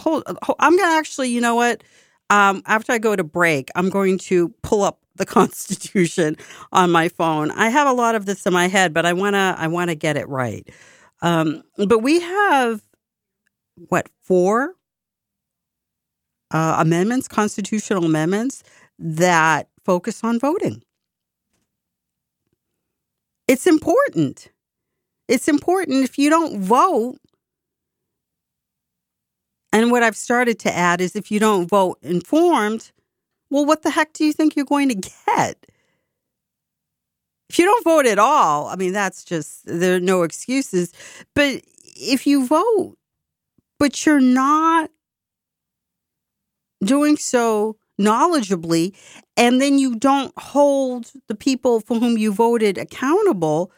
[0.00, 1.82] Hold, hold, I'm gonna actually, you know what?
[2.28, 6.36] Um, after I go to break, I'm going to pull up the Constitution
[6.72, 7.50] on my phone.
[7.52, 10.18] I have a lot of this in my head, but I wanna I wanna get
[10.18, 10.68] it right.
[11.22, 12.82] Um, but we have
[13.88, 14.74] what four
[16.50, 18.62] uh, amendments, constitutional amendments
[18.98, 20.82] that focus on voting.
[23.48, 24.48] It's important.
[25.28, 27.18] It's important if you don't vote.
[29.72, 32.90] And what I've started to add is if you don't vote informed,
[33.50, 35.66] well, what the heck do you think you're going to get?
[37.48, 40.92] If you don't vote at all, I mean, that's just, there are no excuses.
[41.34, 41.62] But
[41.96, 42.96] if you vote,
[43.80, 44.90] but you're not
[46.84, 48.94] doing so knowledgeably,
[49.36, 53.72] and then you don't hold the people for whom you voted accountable,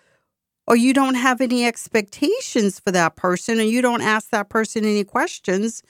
[0.66, 4.84] or you don't have any expectations for that person, and you don't ask that person
[4.84, 5.82] any questions,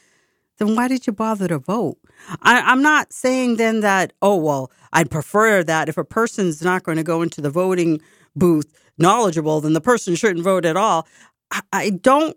[0.58, 1.98] then why did you bother to vote?
[2.42, 6.82] I, am not saying then that, oh, well, I'd prefer that if a person's not
[6.82, 8.00] going to go into the voting
[8.36, 11.08] booth knowledgeable, then the person shouldn't vote at all.
[11.50, 12.36] I, I don't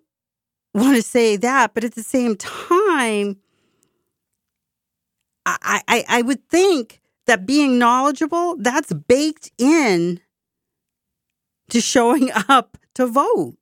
[0.75, 3.37] want to say that, but at the same time,
[5.45, 10.19] I, I, I would think that being knowledgeable, that's baked in
[11.69, 13.55] to showing up to vote.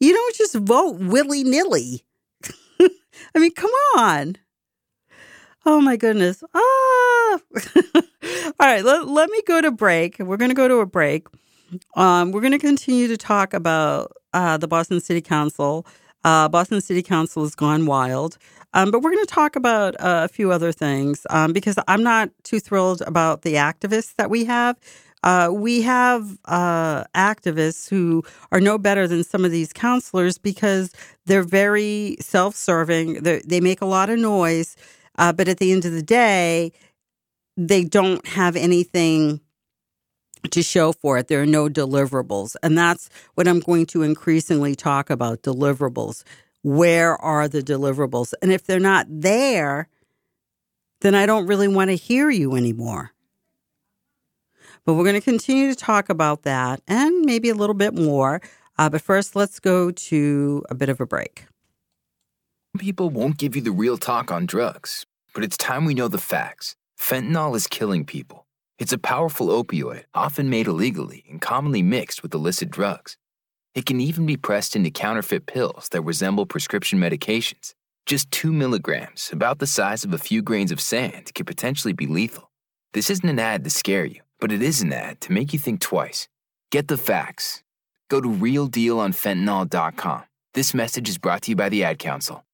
[0.00, 2.04] You don't just vote willy nilly.
[2.80, 4.36] I mean, come on.
[5.64, 6.42] Oh my goodness.
[6.54, 6.60] Ah.
[8.60, 10.18] All right, let, let me go to break.
[10.18, 11.26] We're going to go to a break.
[11.96, 15.86] Um, we're going to continue to talk about uh, the Boston City Council.
[16.22, 18.36] Uh, Boston City Council has gone wild.
[18.74, 22.02] Um, but we're going to talk about uh, a few other things um, because I'm
[22.02, 24.76] not too thrilled about the activists that we have.
[25.22, 28.22] Uh, we have uh, activists who
[28.52, 30.92] are no better than some of these counselors because
[31.24, 33.22] they're very self serving.
[33.22, 34.76] They make a lot of noise,
[35.16, 36.72] uh, but at the end of the day,
[37.56, 39.40] they don't have anything
[40.50, 41.28] to show for it.
[41.28, 42.56] There are no deliverables.
[42.62, 46.22] And that's what I'm going to increasingly talk about deliverables.
[46.62, 48.34] Where are the deliverables?
[48.42, 49.88] And if they're not there,
[51.00, 53.12] then I don't really want to hear you anymore.
[54.84, 58.40] But we're going to continue to talk about that and maybe a little bit more.
[58.78, 61.46] Uh, but first, let's go to a bit of a break.
[62.78, 66.18] People won't give you the real talk on drugs, but it's time we know the
[66.18, 66.76] facts.
[66.98, 68.45] Fentanyl is killing people.
[68.78, 73.16] It's a powerful opioid, often made illegally and commonly mixed with illicit drugs.
[73.74, 77.74] It can even be pressed into counterfeit pills that resemble prescription medications.
[78.06, 82.06] Just 2 milligrams, about the size of a few grains of sand, could potentially be
[82.06, 82.50] lethal.
[82.92, 84.20] This isn't an ad to scare you.
[84.40, 86.28] but it is an ad to make you think twice.
[86.70, 87.62] Get the facts.
[88.08, 90.22] Go to realdealonfentanyl.com.
[90.54, 92.45] This message is brought to you by the Ad Council.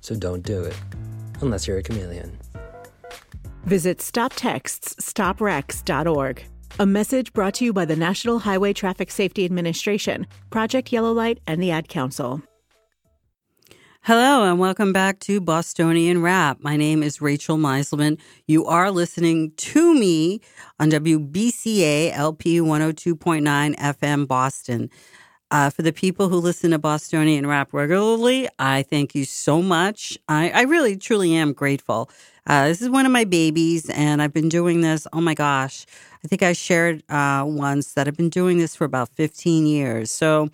[0.02, 0.76] So, don't do it.
[1.42, 2.40] Unless you're a chameleon.
[3.66, 6.44] Visit StopTextsStopWrecks.org.
[6.80, 11.40] A message brought to you by the National Highway Traffic Safety Administration, Project Yellow Light,
[11.46, 12.42] and the Ad Council.
[14.04, 16.60] Hello and welcome back to Bostonian Rap.
[16.62, 18.18] My name is Rachel Meiselman.
[18.46, 20.40] You are listening to me
[20.80, 24.90] on WBCA LP 102.9 FM Boston.
[25.52, 30.18] Uh, for the people who listen to Bostonian Rap regularly, I thank you so much.
[30.30, 32.10] I, I really, truly am grateful.
[32.46, 35.06] Uh, this is one of my babies, and I've been doing this.
[35.12, 35.86] Oh my gosh.
[36.24, 40.12] I think I shared uh, once that I've been doing this for about 15 years.
[40.12, 40.50] So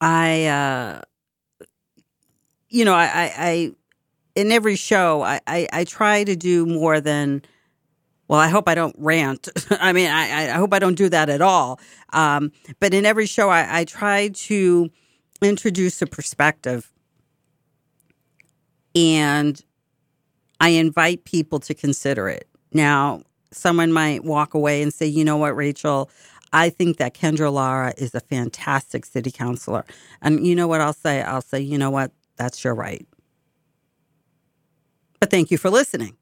[0.00, 1.02] I, uh,
[2.68, 3.72] you know, I, I, I
[4.34, 7.42] in every show, I, I, I try to do more than.
[8.28, 9.48] Well, I hope I don't rant.
[9.70, 11.78] I mean, I, I hope I don't do that at all.
[12.12, 12.50] Um,
[12.80, 14.90] but in every show, I, I try to
[15.40, 16.92] introduce a perspective,
[18.96, 19.62] and
[20.60, 22.48] I invite people to consider it.
[22.72, 26.10] Now, someone might walk away and say, "You know what, Rachel."
[26.52, 29.84] I think that Kendra Lara is a fantastic city councilor.
[30.22, 31.20] And you know what I'll say?
[31.20, 32.12] I'll say, you know what?
[32.36, 33.06] That's your right.
[35.20, 36.16] But thank you for listening.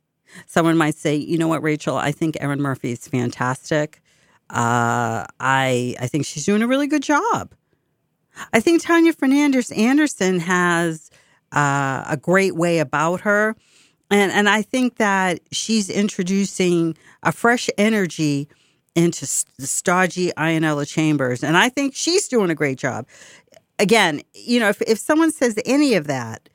[0.46, 4.00] Someone might say, you know what, Rachel, I think Erin Murphy is fantastic.
[4.50, 7.54] Uh, I I think she's doing a really good job.
[8.52, 11.10] I think Tania Fernandes Anderson has
[11.52, 13.56] uh, a great way about her,
[14.10, 18.48] and and I think that she's introducing a fresh energy
[18.94, 19.22] into
[19.58, 23.06] the stodgy Iannella Chambers, and I think she's doing a great job
[23.78, 26.48] again, you know, if, if someone says any of that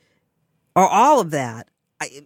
[0.76, 1.68] or all of that,
[2.02, 2.24] I,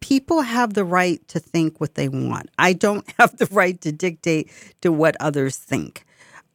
[0.00, 2.50] people have the right to think what they want.
[2.58, 4.50] I don't have the right to dictate
[4.82, 6.04] to what others think.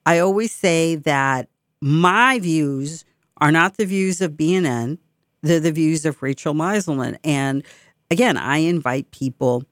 [0.06, 1.50] I always say that
[1.82, 3.06] my views
[3.38, 4.98] are not the views of BNN,
[5.42, 7.18] they're the views of Rachel Meiselman.
[7.24, 7.64] And
[8.10, 9.66] again, I invite people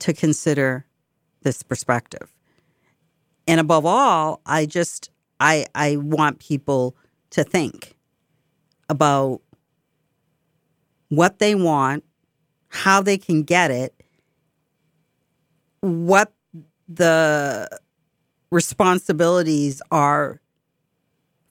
[0.00, 0.84] to consider
[1.42, 2.32] this perspective.
[3.46, 5.10] And above all, I just
[5.42, 6.96] I I want people
[7.30, 7.96] to think
[8.88, 9.40] about
[11.08, 12.04] what they want,
[12.68, 13.94] how they can get it,
[15.80, 16.32] what
[16.88, 17.68] the
[18.50, 20.40] responsibilities are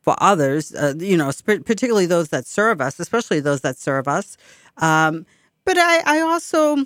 [0.01, 4.37] for others, uh, you know, particularly those that serve us, especially those that serve us.
[4.77, 5.25] Um,
[5.65, 6.77] but I, I also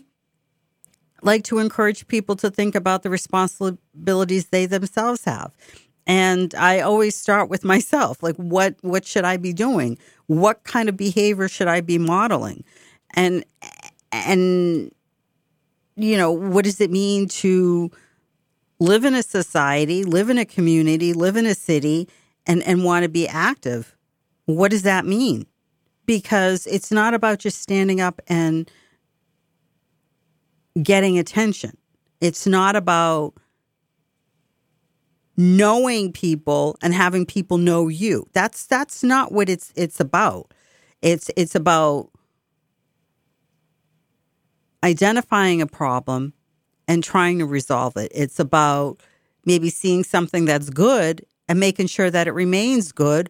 [1.21, 5.55] like to encourage people to think about the responsibilities they themselves have.
[6.07, 8.21] And I always start with myself.
[8.21, 9.97] Like what what should I be doing?
[10.27, 12.63] What kind of behavior should I be modeling?
[13.11, 13.43] And
[14.11, 14.91] and
[15.95, 17.89] you know, what does it mean to
[18.79, 22.07] live in a society, live in a community, live in a city
[22.45, 23.95] and and want to be active?
[24.45, 25.47] What does that mean?
[26.05, 28.69] Because it's not about just standing up and
[30.83, 31.77] getting attention.
[32.21, 33.33] It's not about
[35.37, 38.27] knowing people and having people know you.
[38.33, 40.53] That's that's not what it's it's about.
[41.01, 42.09] It's it's about
[44.83, 46.33] identifying a problem
[46.87, 48.11] and trying to resolve it.
[48.13, 49.01] It's about
[49.45, 53.29] maybe seeing something that's good and making sure that it remains good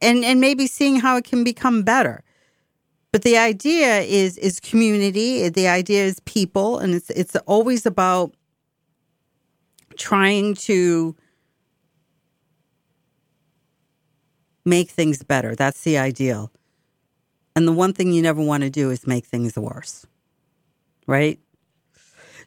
[0.00, 2.22] and and maybe seeing how it can become better.
[3.12, 8.34] But the idea is is community, the idea is people and it's it's always about
[9.98, 11.16] trying to
[14.64, 15.54] make things better.
[15.54, 16.50] That's the ideal.
[17.56, 20.06] And the one thing you never want to do is make things worse.
[21.06, 21.40] Right?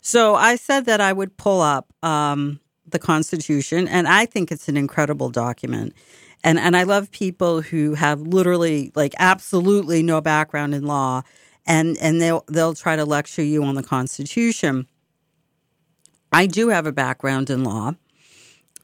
[0.02, 4.68] So I said that I would pull up um, the Constitution, and I think it's
[4.68, 5.94] an incredible document.
[6.44, 11.22] And, and I love people who have literally, like, absolutely no background in law
[11.66, 14.88] and and they'll they'll try to lecture you on the Constitution.
[16.32, 17.94] I do have a background in law.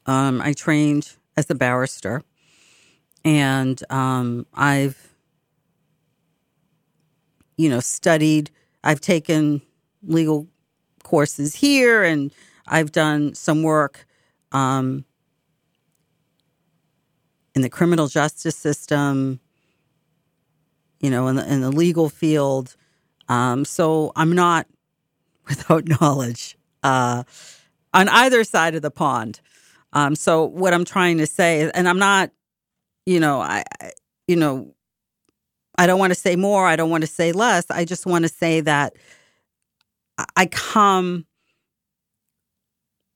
[0.05, 2.23] Um, I trained as a barrister,
[3.23, 5.13] and um, I've
[7.55, 8.51] you know studied.
[8.83, 9.61] I've taken
[10.03, 10.47] legal
[11.03, 12.33] courses here, and
[12.67, 14.05] I've done some work
[14.51, 15.05] um,
[17.55, 19.39] in the criminal justice system,
[20.99, 22.75] you know, in the, in the legal field.
[23.29, 24.67] Um, so I'm not
[25.47, 27.23] without knowledge uh,
[27.93, 29.39] on either side of the pond.
[29.93, 32.31] Um, so what I'm trying to say, and I'm not,
[33.05, 33.63] you know, I,
[34.27, 34.75] you know,
[35.77, 36.67] I don't want to say more.
[36.67, 37.65] I don't want to say less.
[37.69, 38.93] I just want to say that
[40.35, 41.25] I come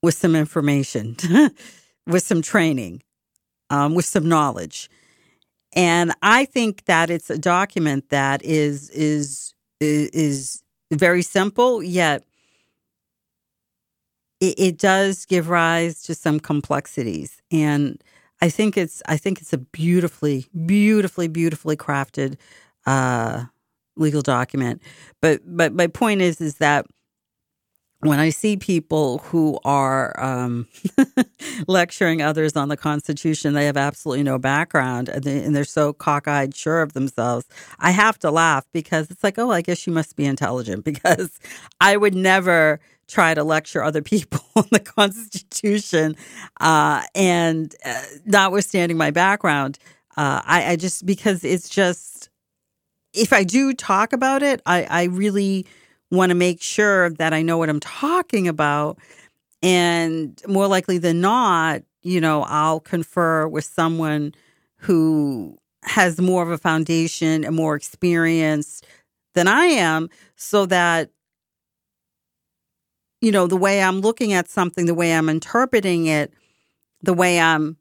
[0.01, 1.15] with some information,
[2.07, 3.03] with some training,
[3.69, 4.89] um, with some knowledge.
[5.73, 12.23] And I think that it's a document that is is is very simple, yet
[14.41, 17.41] it, it does give rise to some complexities.
[17.51, 18.03] And
[18.41, 22.37] I think it's I think it's a beautifully, beautifully, beautifully crafted
[22.85, 23.45] uh,
[23.95, 24.81] legal document.
[25.21, 26.87] But but my point is is that
[28.01, 30.67] when I see people who are um,
[31.67, 36.55] lecturing others on the Constitution, they have absolutely no background and, they, they're so cockeyed,
[36.55, 37.45] sure of themselves.
[37.77, 41.39] I have to laugh because it's like, oh, I guess you must be intelligent because
[41.79, 42.79] I would never
[43.11, 46.15] try to lecture other people on the Constitution.
[46.59, 49.77] Uh, and uh, notwithstanding my background,
[50.17, 52.29] uh, I, I just, because it's just,
[53.13, 55.65] if I do talk about it, I, I really
[56.09, 58.99] want to make sure that I know what I'm talking about.
[59.63, 64.33] And more likely than not, you know, I'll confer with someone
[64.77, 68.81] who has more of a foundation and more experience
[69.33, 71.09] than I am so that,
[73.21, 76.33] you know, the way I'm looking at something, the way I'm interpreting it,
[77.01, 77.77] the way I'm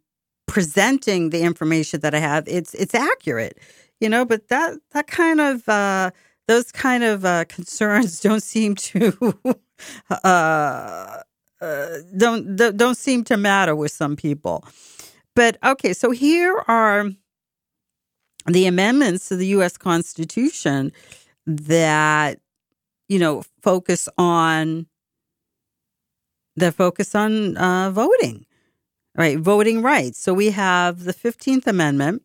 [0.47, 3.59] presenting the information that I have, it's it's accurate,
[4.01, 4.25] you know.
[4.25, 6.11] But that that kind of uh,
[6.47, 9.35] those kind of uh, concerns don't seem to
[10.11, 11.23] uh,
[11.61, 11.87] uh,
[12.17, 14.65] don't don't seem to matter with some people.
[15.35, 17.07] But okay, so here are
[18.47, 19.79] the amendments to the U.S.
[19.79, 20.93] Constitution
[21.47, 22.41] that
[23.09, 24.87] you know focus on
[26.57, 28.47] that focus on uh, voting,
[29.17, 29.39] right?
[29.39, 30.21] Voting rights.
[30.21, 32.23] So we have the Fifteenth Amendment,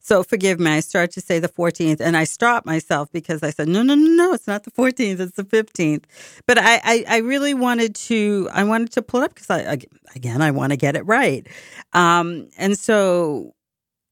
[0.00, 0.70] so forgive me.
[0.70, 3.94] I started to say the 14th and I stopped myself because I said, no, no,
[3.94, 5.20] no, no, it's not the 14th.
[5.20, 6.04] It's the 15th.
[6.46, 9.78] But I, I, I really wanted to, I wanted to pull it up because I,
[10.14, 11.46] again, I want to get it right.
[11.92, 13.54] Um, and so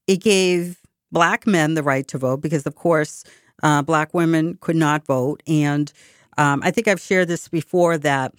[0.07, 0.79] it gave
[1.11, 3.23] black men the right to vote because of course,
[3.63, 5.41] uh, black women could not vote.
[5.47, 5.91] And
[6.37, 8.33] um, I think I've shared this before that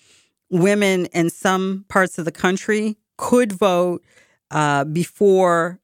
[0.51, 4.03] women in some parts of the country could vote
[4.51, 5.81] uh, before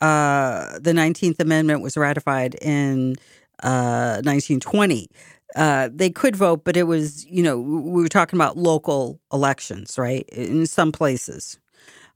[0.00, 3.16] uh, the 19th Amendment was ratified in
[3.62, 5.08] uh, 1920.
[5.56, 9.98] Uh, they could vote, but it was, you know, we were talking about local elections,
[9.98, 10.28] right?
[10.28, 11.58] In some places.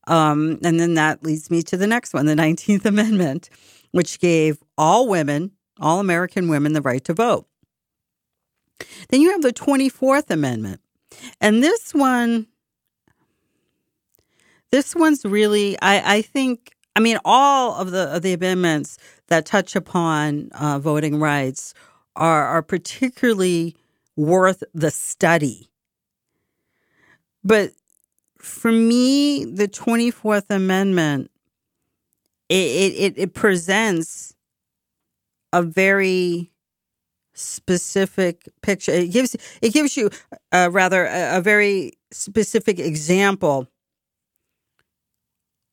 [0.07, 3.49] Um, and then that leads me to the next one, the 19th Amendment,
[3.93, 7.47] which gave all women, all American women, the right to vote.
[9.09, 10.81] Then you have the 24th Amendment.
[11.41, 12.47] And this one,
[14.71, 18.99] this one's really, I, I think I mean, all of the of the amendments
[19.29, 21.75] that touch upon uh, voting rights
[22.17, 23.77] are are particularly
[24.17, 25.71] worth the study.
[27.43, 27.73] But
[28.39, 31.31] for me, the Twenty Fourth Amendment
[32.49, 34.35] it, it it presents
[35.53, 36.52] a very
[37.43, 38.93] specific picture.
[38.93, 40.11] It gives it gives you
[40.53, 43.69] uh, rather a, a very specific example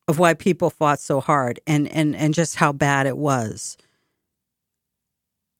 [0.08, 3.76] of why people fought so hard and and and just how bad it was.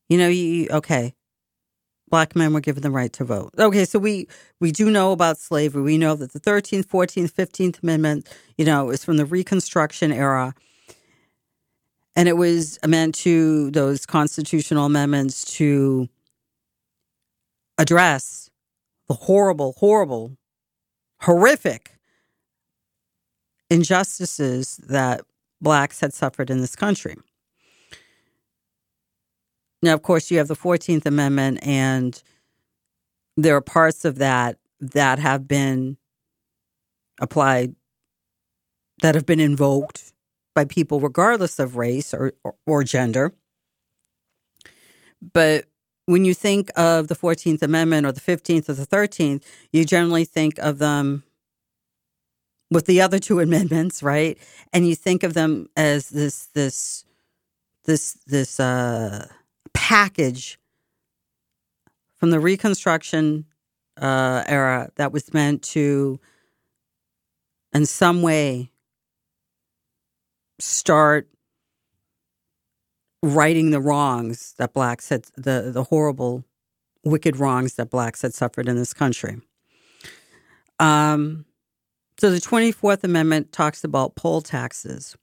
[0.08, 1.14] You know, you okay.
[2.10, 3.54] Black men were given the right to vote.
[3.56, 4.26] Okay, so we
[4.60, 5.82] we do know about slavery.
[5.82, 10.52] We know that the 13th, 14th, 15th Amendment, you know, is from the Reconstruction era.
[12.16, 16.08] And it was meant to those constitutional amendments to
[17.78, 18.50] address
[19.08, 20.36] the horrible, horrible,
[21.20, 21.98] horrific
[23.70, 25.22] injustices that
[25.60, 27.16] blacks had suffered in this country.
[29.82, 32.22] Now, of course, you have the 14th Amendment, and
[33.36, 35.96] there are parts of that that have been
[37.20, 37.74] applied,
[39.00, 40.09] that have been invoked
[40.54, 43.32] by people regardless of race or, or, or gender.
[45.32, 45.66] But
[46.06, 50.24] when you think of the 14th Amendment or the 15th or the 13th, you generally
[50.24, 51.22] think of them
[52.70, 54.38] with the other two amendments, right?
[54.72, 57.04] And you think of them as this this
[57.84, 59.28] this this uh,
[59.72, 60.58] package
[62.16, 63.46] from the Reconstruction
[63.96, 66.20] uh, era that was meant to,
[67.72, 68.70] in some way,
[70.60, 71.28] start
[73.22, 76.44] righting the wrongs that blacks had the the horrible
[77.04, 79.40] wicked wrongs that blacks had suffered in this country.
[80.78, 81.44] Um
[82.18, 85.16] so the 24th amendment talks about poll taxes.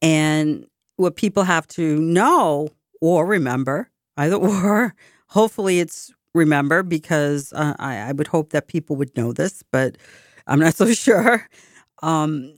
[0.00, 0.66] And
[0.96, 2.68] what people have to know
[3.00, 4.94] or remember either or
[5.28, 9.98] hopefully it's remember because uh, I, I would hope that people would know this but
[10.46, 11.48] i'm not so sure.
[12.02, 12.56] Um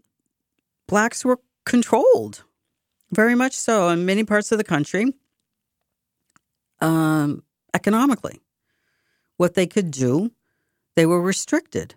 [0.89, 2.45] blacks were controlled
[3.11, 5.13] very much so in many parts of the country
[6.81, 7.43] um,
[7.75, 8.41] economically.
[9.37, 10.31] What they could do
[10.95, 11.95] they were restricted.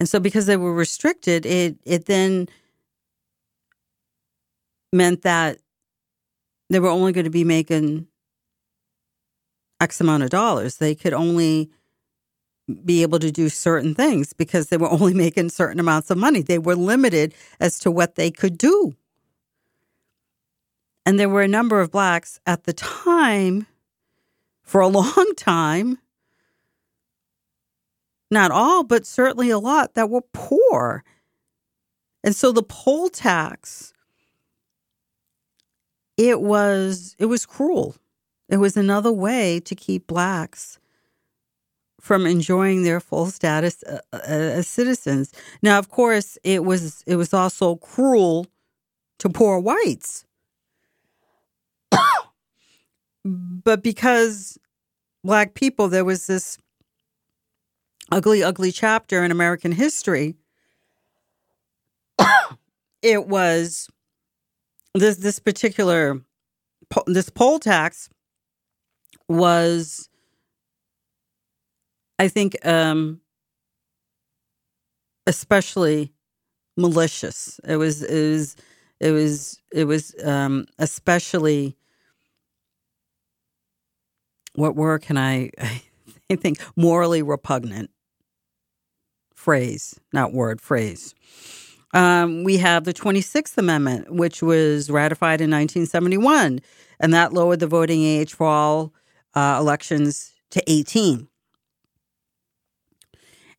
[0.00, 2.48] And so because they were restricted it it then
[4.92, 5.58] meant that
[6.70, 8.06] they were only going to be making
[9.80, 10.76] x amount of dollars.
[10.76, 11.70] They could only
[12.84, 16.42] be able to do certain things because they were only making certain amounts of money
[16.42, 18.94] they were limited as to what they could do
[21.08, 23.66] and there were a number of blacks at the time,
[24.60, 25.96] for a long time,
[28.30, 31.02] not all, but certainly a lot, that were poor.
[32.22, 33.94] And so the poll tax,
[36.18, 37.96] it was it was cruel.
[38.50, 40.77] It was another way to keep blacks
[42.08, 45.30] from enjoying their full status uh, uh, as citizens.
[45.60, 48.46] Now, of course, it was it was also cruel
[49.18, 50.24] to poor whites
[53.24, 54.58] but because
[55.22, 56.56] black people, there was this
[58.10, 60.36] ugly, ugly chapter in American history.
[63.02, 63.88] it was
[64.94, 66.22] this this particular
[67.06, 68.08] this poll tax
[69.28, 70.08] was,
[72.18, 73.20] I think, um,
[75.26, 76.12] especially
[76.76, 77.60] malicious.
[77.64, 78.56] It was it was
[79.00, 81.76] it was it was um, especially
[84.54, 85.50] what word can I,
[86.30, 87.90] I think morally repugnant
[89.34, 91.14] phrase, not word, phrase.
[91.94, 96.60] Um, we have the 26th Amendment, which was ratified in 1971,
[97.00, 98.92] and that lowered the voting age for all
[99.34, 101.28] uh, elections to 18.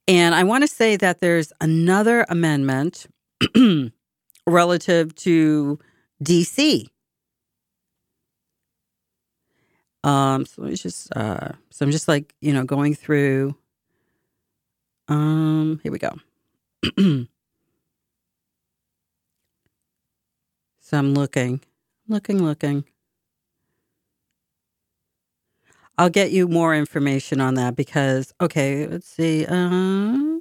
[0.09, 3.05] And I want to say that there's another amendment
[4.47, 5.79] relative to
[6.23, 6.87] DC
[10.03, 13.55] Um, so it's just uh, so I'm just like you know going through.
[15.07, 16.15] Um, here we go.
[20.79, 21.61] so I'm looking,
[22.07, 22.85] looking, looking.
[25.99, 29.45] I'll get you more information on that because okay, let's see.
[29.45, 30.39] Uh,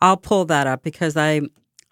[0.00, 1.42] I'll pull that up because I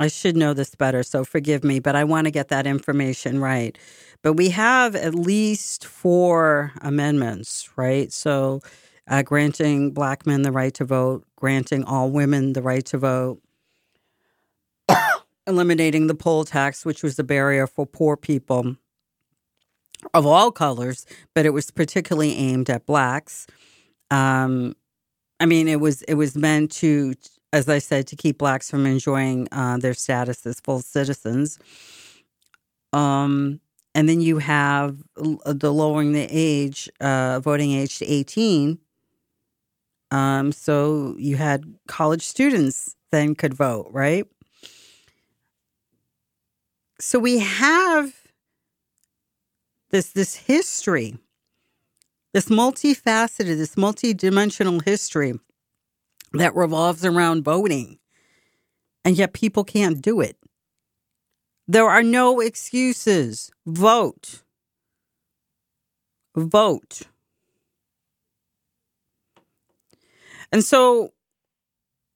[0.01, 3.41] I should know this better, so forgive me, but I want to get that information
[3.41, 3.79] right.
[4.23, 8.13] But we have at least four amendments, right?
[8.13, 8.61] So,
[9.07, 13.41] uh, granting black men the right to vote, granting all women the right to vote,
[15.47, 18.77] eliminating the poll tax, which was a barrier for poor people
[20.15, 23.47] of all colors, but it was particularly aimed at blacks.
[24.11, 24.75] Um,
[25.41, 27.15] I mean, it was it was meant to,
[27.53, 31.59] as I said, to keep blacks from enjoying uh, their status as full citizens.
[32.93, 33.61] Um,
[33.95, 38.79] and then you have uh, the lowering the age, uh, voting age to 18.
[40.11, 44.27] Um, so you had college students then could vote, right?
[47.01, 48.22] So we have
[49.93, 51.19] this this history,
[52.33, 55.35] this multifaceted, this multidimensional history
[56.33, 57.99] that revolves around voting,
[59.05, 60.37] and yet people can't do it.
[61.69, 63.51] There are no excuses.
[63.67, 64.43] Vote.
[66.35, 67.03] Vote.
[70.51, 71.13] And so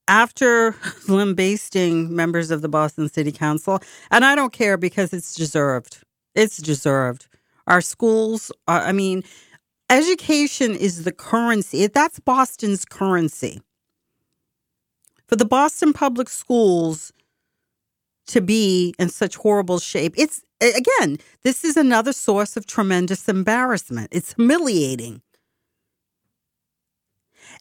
[0.07, 0.75] after
[1.07, 6.03] lambasting members of the Boston City Council, and I don't care because it's deserved.
[6.35, 7.27] It's deserved.
[7.67, 9.23] Our schools, are, I mean,
[9.89, 11.87] education is the currency.
[11.87, 13.61] That's Boston's currency.
[15.27, 17.11] For the Boston Public Schools
[18.27, 20.13] to be in such horrible shape.
[20.17, 24.09] It's again, this is another source of tremendous embarrassment.
[24.11, 25.21] It's humiliating.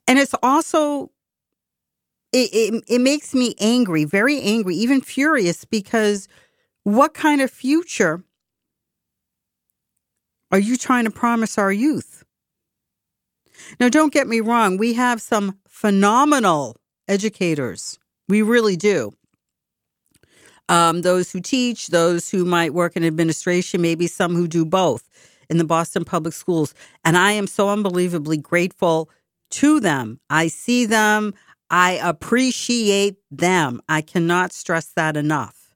[0.09, 1.11] And it's also
[2.33, 6.29] it, it, it makes me angry, very angry, even furious because
[6.83, 8.23] what kind of future
[10.51, 12.25] are you trying to promise our youth?
[13.81, 16.77] Now, don't get me wrong, we have some phenomenal
[17.09, 17.99] educators.
[18.29, 19.13] We really do.
[20.69, 25.09] Um, those who teach, those who might work in administration, maybe some who do both
[25.49, 26.75] in the Boston Public Schools.
[27.05, 29.09] And I am so unbelievably grateful
[29.51, 30.19] to them.
[30.29, 31.35] I see them,
[31.71, 33.81] I appreciate them.
[33.89, 35.75] I cannot stress that enough.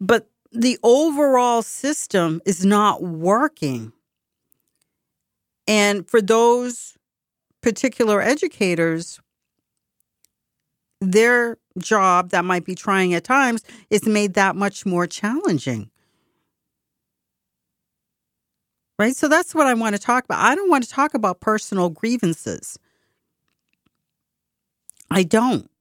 [0.00, 3.92] But the overall system is not working.
[5.66, 6.96] And for those
[7.62, 9.20] particular educators,
[11.00, 15.90] their job that might be trying at times is made that much more challenging.
[18.98, 19.16] Right?
[19.16, 20.38] So that's what I want to talk about.
[20.44, 22.78] I don't want to talk about personal grievances.
[25.10, 25.71] I don't.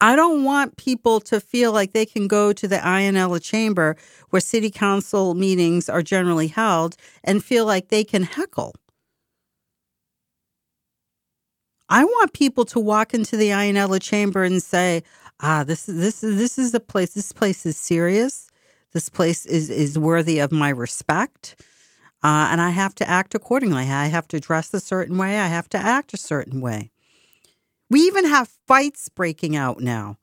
[0.00, 3.96] I don't want people to feel like they can go to the Iannella chamber
[4.30, 8.74] where city council meetings are generally held and feel like they can heckle.
[11.88, 15.02] I want people to walk into the Iannella chamber and say,
[15.40, 17.12] "Ah, this is this is this is a place.
[17.14, 18.48] This place is serious.
[18.92, 21.56] This place is is worthy of my respect."
[22.22, 23.90] Uh, and I have to act accordingly.
[23.90, 25.38] I have to dress a certain way.
[25.38, 26.90] I have to act a certain way.
[27.90, 30.18] We even have fights breaking out now.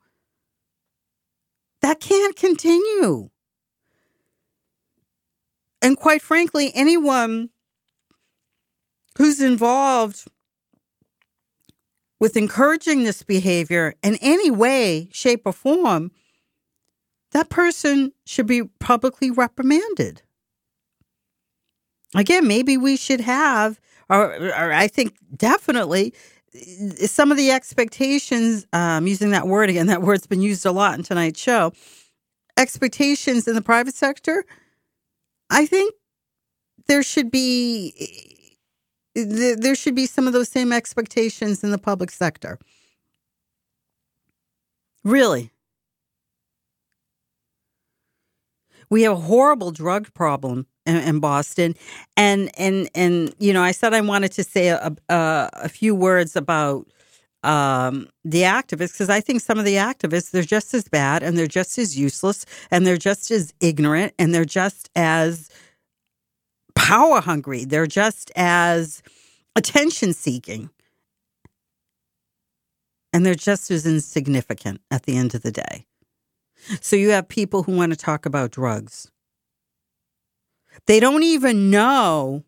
[1.81, 3.29] That can't continue.
[5.81, 7.49] And quite frankly, anyone
[9.17, 10.25] who's involved
[12.19, 16.11] with encouraging this behavior in any way, shape, or form,
[17.31, 20.23] that person should be publicly reprimanded.
[22.15, 26.13] Again, maybe we should have, or, or I think definitely,
[27.05, 30.97] some of the expectations, um, using that word again, that word's been used a lot
[30.97, 31.73] in tonight's show,
[32.57, 34.43] expectations in the private sector,
[35.49, 35.93] I think
[36.87, 38.57] there should be
[39.15, 42.59] there should be some of those same expectations in the public sector.
[45.03, 45.51] Really.
[48.89, 51.75] We have a horrible drug problem in, Boston,
[52.15, 55.93] and and and you know, I said I wanted to say a, a, a few
[55.93, 56.87] words about
[57.43, 61.37] um, the activists because I think some of the activists they're just as bad and
[61.37, 65.49] they're just as useless and they're just as ignorant and they're just as
[66.75, 67.65] power hungry.
[67.65, 69.01] They're just as
[69.55, 70.69] attention seeking.
[73.11, 75.85] And they're just as insignificant at the end of the day.
[76.81, 79.09] So you have people who want to talk about drugs.
[80.85, 82.43] They don't even know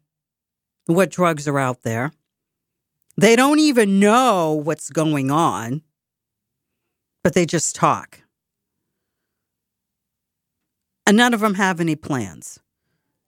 [0.85, 2.11] what drugs are out there.
[3.17, 5.81] They don't even know what's going on,
[7.23, 8.21] but they just talk.
[11.05, 12.59] And none of them have any plans.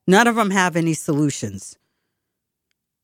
[0.08, 1.78] None of them have any solutions.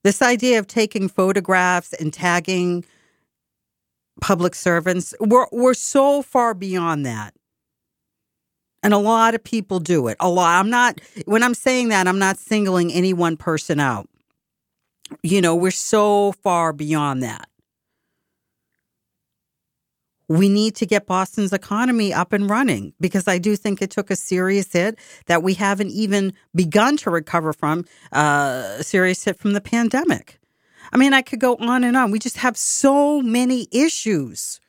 [0.04, 2.86] This idea of taking photographs and tagging
[4.22, 7.34] public servants, we're, we're so far beyond that.
[8.84, 10.18] And a lot of people do it.
[10.20, 10.60] A lot.
[10.60, 14.08] I'm not, when I'm saying that, I'm not singling any one person out.
[15.24, 17.50] You know, we're so far beyond that.
[20.30, 24.12] We need to get Boston's economy up and running because I do think it took
[24.12, 29.40] a serious hit that we haven't even begun to recover from uh, a serious hit
[29.40, 30.40] from the pandemic.
[30.92, 32.12] I mean, I could go on and on.
[32.12, 34.60] We just have so many issues.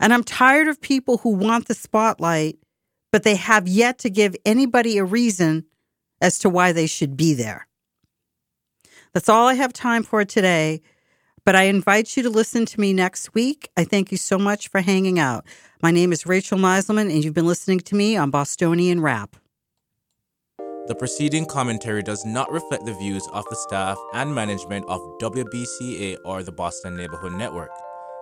[0.00, 2.58] And I'm tired of people who want the spotlight,
[3.10, 5.64] but they have yet to give anybody a reason
[6.20, 7.66] as to why they should be there.
[9.12, 10.80] That's all I have time for today.
[11.44, 13.68] But I invite you to listen to me next week.
[13.76, 15.44] I thank you so much for hanging out.
[15.82, 19.34] My name is Rachel Meiselman, and you've been listening to me on Bostonian Rap.
[20.86, 26.16] The preceding commentary does not reflect the views of the staff and management of WBCA
[26.24, 27.70] or the Boston Neighborhood Network.